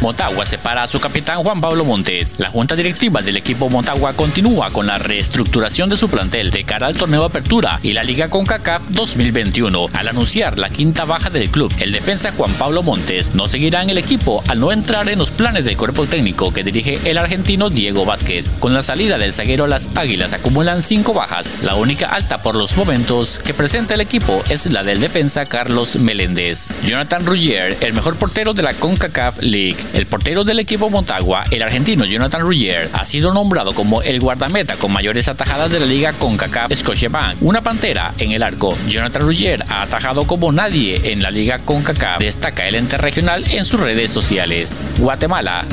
Motagua 0.00 0.46
separa 0.46 0.84
a 0.84 0.86
su 0.86 1.00
capitán 1.00 1.42
Juan 1.42 1.60
Pablo 1.60 1.84
Montes. 1.84 2.34
La 2.38 2.50
junta 2.50 2.76
directiva 2.76 3.20
del 3.20 3.36
equipo 3.36 3.68
Motagua 3.68 4.12
continúa 4.12 4.70
con 4.70 4.86
la 4.86 4.98
reestructuración 4.98 5.90
de 5.90 5.96
su 5.96 6.08
plantel 6.08 6.50
de 6.50 6.64
cara 6.64 6.86
al 6.86 6.96
torneo 6.96 7.24
apertura 7.24 7.80
y 7.82 7.92
la 7.92 8.04
Liga 8.04 8.30
CONCACAF 8.30 8.88
2021. 8.90 9.88
Al 9.92 10.08
anunciar 10.08 10.58
la 10.58 10.70
quinta 10.70 11.04
baja 11.04 11.30
del 11.30 11.50
club, 11.50 11.74
el 11.80 11.92
defensa 11.92 12.32
Juan 12.36 12.52
Pablo 12.54 12.82
Montes 12.82 13.34
no 13.34 13.48
seguirá 13.48 13.82
en 13.82 13.90
el 13.90 13.98
equipo 13.98 14.42
al 14.48 14.60
no 14.60 14.72
entrar 14.72 15.08
en 15.08 15.18
los 15.18 15.30
planes 15.30 15.64
del 15.64 15.76
cuerpo 15.76 16.06
técnico 16.06 16.52
que 16.52 16.64
dirige 16.64 16.98
el 17.10 17.18
argentino 17.18 17.68
Diego 17.68 18.04
Vázquez. 18.04 18.52
Con 18.60 18.74
la 18.74 18.82
salida 18.82 19.18
del 19.18 19.34
zaguero 19.34 19.66
las 19.66 19.96
Águilas 19.96 20.32
acumulan 20.32 20.82
cinco 20.82 21.14
bajas. 21.14 21.54
La 21.62 21.74
única 21.74 22.06
alta 22.06 22.42
por 22.42 22.54
los 22.54 22.76
momentos 22.76 23.40
que 23.44 23.54
presenta 23.54 23.94
el 23.94 24.00
equipo 24.00 24.42
es 24.48 24.70
la 24.70 24.82
del 24.82 25.00
defensa 25.00 25.44
Carlos 25.44 25.96
Meléndez. 25.96 26.74
Jonathan 26.84 27.26
Ruggier, 27.26 27.76
el 27.80 27.92
mejor 27.92 28.16
portero 28.16 28.54
de 28.54 28.62
la 28.62 28.74
CONCACAF 28.74 29.38
League. 29.40 29.76
El 29.92 30.06
portero 30.06 30.44
del 30.44 30.58
equipo 30.58 30.90
Montagua, 30.90 31.44
el 31.50 31.62
argentino 31.62 32.04
Jonathan 32.04 32.42
Ruggier, 32.42 32.90
ha 32.92 33.04
sido 33.04 33.32
nombrado 33.32 33.72
como 33.72 34.02
el 34.02 34.20
guardameta 34.20 34.76
con 34.76 34.92
mayores 34.92 35.28
atajadas 35.28 35.70
de 35.70 35.80
la 35.80 35.86
liga 35.86 36.12
CONCACAF 36.12 36.72
Scotiabank. 36.74 37.38
Una 37.40 37.62
pantera 37.62 38.14
en 38.18 38.32
el 38.32 38.42
arco. 38.42 38.76
Jonathan 38.86 39.22
Ruggier 39.22 39.64
ha 39.68 39.82
atajado 39.82 40.26
como 40.26 40.52
nadie 40.52 41.12
en 41.12 41.22
la 41.22 41.30
liga 41.30 41.58
CONCACAF. 41.58 42.20
Destaca 42.20 42.68
el 42.68 42.74
ente 42.74 42.98
regional 42.98 43.44
en 43.50 43.64
sus 43.64 43.80
redes 43.80 44.10
sociales. 44.12 44.90
Guatemala. 44.98 45.64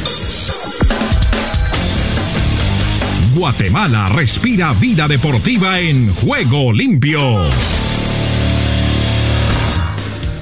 Guatemala 3.35 4.09
respira 4.09 4.71
vida 4.73 5.09
deportiva 5.09 5.79
en 5.79 6.13
juego 6.13 6.71
limpio. 6.71 7.49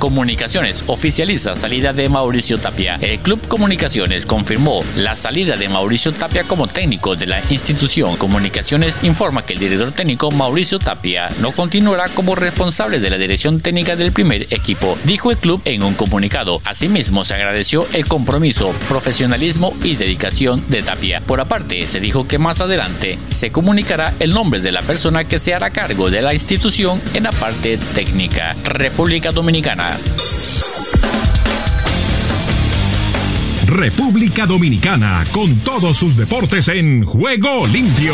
Comunicaciones 0.04 0.84
oficializa 0.88 1.56
salida 1.56 1.94
de 1.94 2.10
Mauricio 2.10 2.58
Tapia. 2.58 2.98
El 3.00 3.20
Club 3.20 3.48
Comunicaciones 3.48 4.26
confirmó 4.26 4.84
la 4.98 5.16
salida 5.16 5.56
de 5.56 5.70
Mauricio 5.70 6.12
Tapia 6.12 6.44
como 6.44 6.68
técnico 6.68 7.16
de 7.16 7.26
la 7.26 7.42
institución. 7.50 8.18
Comunicaciones 8.18 9.00
informa 9.04 9.46
que 9.46 9.54
el 9.54 9.60
director 9.60 9.94
técnico 9.94 10.30
Mauricio 10.30 10.78
Tapia 10.78 11.30
no 11.39 11.54
continuará 11.54 12.10
como 12.10 12.36
responsable 12.36 13.00
de 13.00 13.10
la 13.12 13.18
dirección 13.18 13.62
técnica 13.62 13.96
del 13.96 14.12
primer 14.12 14.54
equipo, 14.54 14.98
dijo 15.06 15.32
el 15.32 15.38
club 15.38 15.62
en 15.63 15.84
un 15.84 15.94
comunicado. 15.94 16.60
Asimismo, 16.66 17.24
se 17.24 17.36
agradeció 17.36 17.88
el 17.94 18.06
compromiso, 18.06 18.76
profesionalismo 18.89 19.74
y 19.86 19.96
dedicación 19.96 20.66
de 20.68 20.84
Tapia. 20.84 21.22
Por 21.22 21.39
aparte, 21.39 21.88
se 21.88 22.02
dijo 22.02 22.28
que 22.28 22.39
más 22.39 22.60
adelante 22.60 23.18
se 23.30 23.54
comunicará 23.54 24.13
el 24.20 24.34
nombre 24.34 24.60
de 24.60 24.74
la 24.74 24.82
persona 24.82 25.24
que 25.24 25.39
se 25.39 25.54
hará 25.54 25.70
cargo 25.70 26.10
de 26.10 26.22
la 26.22 26.34
institución 26.34 27.02
en 27.13 27.24
la 27.24 27.32
parte 27.32 27.78
técnica. 27.96 28.54
República 28.66 29.32
Dominicana. 29.32 29.92
República 33.65 34.45
Dominicana, 34.45 35.25
con 35.32 35.58
todos 35.60 35.97
sus 35.97 36.15
deportes 36.15 36.67
en 36.67 37.06
juego 37.06 37.65
limpio. 37.67 38.13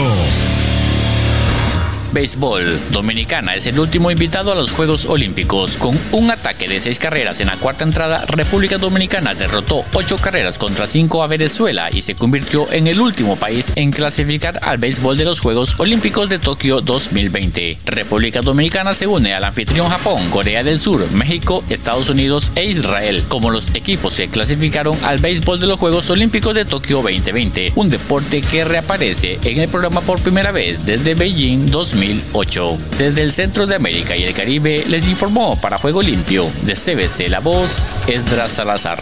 Béisbol. 2.12 2.80
Dominicana 2.92 3.56
es 3.56 3.68
el 3.68 3.80
último 3.80 4.12
invitado 4.12 4.52
a 4.52 4.56
los 4.56 4.72
Juegos 4.72 5.06
Olímpicos. 5.06 5.78
Con 5.78 5.98
un 6.12 6.32
ataque 6.32 6.68
de 6.68 6.82
seis 6.82 7.00
carreras 7.00 7.40
en 7.42 7.48
la 7.48 7.58
cuarta 7.58 7.84
entrada, 7.84 8.26
República 8.28 8.78
Dominicana 8.78 9.34
derrotó 9.36 9.84
ocho 9.94 10.18
carreras 10.18 10.58
contra 10.58 10.88
cinco 10.88 11.24
a 11.24 11.28
Venezuela 11.28 11.90
y 11.92 12.02
se 12.02 12.16
convirtió 12.16 12.72
en 12.72 12.88
el 12.88 13.00
último 13.00 13.36
país 13.36 13.72
en 13.76 13.92
clasificar 13.92 14.60
al 14.62 14.78
béisbol 14.78 15.18
de 15.18 15.26
los 15.26 15.40
Juegos 15.40 15.76
Olímpicos 15.78 16.30
de 16.30 16.40
Tokio 16.40 16.82
2020. 16.82 17.78
República 17.86 18.42
Dominicana 18.42 18.94
se 18.94 19.08
une 19.08 19.34
al 19.34 19.44
anfitrión 19.44 19.90
Japón, 19.90 20.30
Corea 20.30 20.64
del 20.64 20.80
Sur, 20.80 21.10
México, 21.12 21.64
Estados 21.70 22.10
Unidos 22.10 22.52
e 22.56 22.66
Israel 22.66 23.24
como 23.28 23.50
los 23.50 23.70
equipos 23.76 24.16
que 24.16 24.28
clasificaron 24.28 24.98
al 25.04 25.20
béisbol 25.20 25.60
de 25.60 25.68
los 25.68 25.80
Juegos 25.80 26.10
Olímpicos 26.10 26.56
de 26.56 26.66
Tokio 26.66 27.02
2020, 27.02 27.74
un 27.76 27.90
deporte 27.90 28.42
que 28.42 28.66
reaparece 28.66 29.40
en 29.44 29.60
el 29.60 29.70
programa 29.70 30.02
por 30.02 30.20
primera 30.22 30.52
vez 30.52 30.86
desde 30.86 31.14
Beijing 31.14 31.68
2020. 31.68 31.99
2008. 32.00 32.78
Desde 32.98 33.22
el 33.24 33.32
centro 33.32 33.68
de 33.68 33.76
América 33.76 34.16
y 34.16 34.24
el 34.24 34.34
Caribe 34.34 34.86
les 34.88 35.08
informó 35.08 35.60
para 35.60 35.78
Juego 35.78 36.02
Limpio 36.02 36.50
de 36.64 36.74
CBC 36.74 37.30
La 37.30 37.40
Voz, 37.40 37.90
Esdras 38.08 38.54
Salazar. 38.54 39.00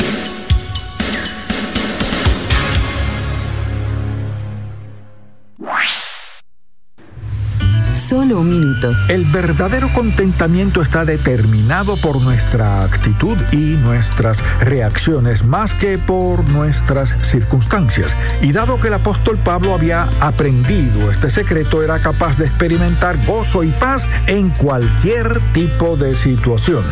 Solo 8.07 8.39
un 8.39 8.49
minuto. 8.49 8.95
El 9.09 9.25
verdadero 9.25 9.89
contentamiento 9.93 10.81
está 10.81 11.03
determinado 11.03 11.97
por 11.97 12.21
nuestra 12.21 12.81
actitud 12.83 13.37
y 13.51 13.75
nuestras 13.75 14.37
reacciones 14.61 15.43
más 15.43 15.73
que 15.73 15.97
por 15.97 16.47
nuestras 16.47 17.13
circunstancias. 17.27 18.15
Y 18.41 18.53
dado 18.53 18.79
que 18.79 18.87
el 18.87 18.93
apóstol 18.93 19.37
Pablo 19.43 19.73
había 19.73 20.03
aprendido 20.21 21.11
este 21.11 21.29
secreto, 21.29 21.83
era 21.83 21.99
capaz 21.99 22.37
de 22.37 22.45
experimentar 22.45 23.25
gozo 23.25 23.61
y 23.65 23.71
paz 23.71 24.07
en 24.27 24.51
cualquier 24.51 25.41
tipo 25.51 25.97
de 25.97 26.13
situación. 26.13 26.85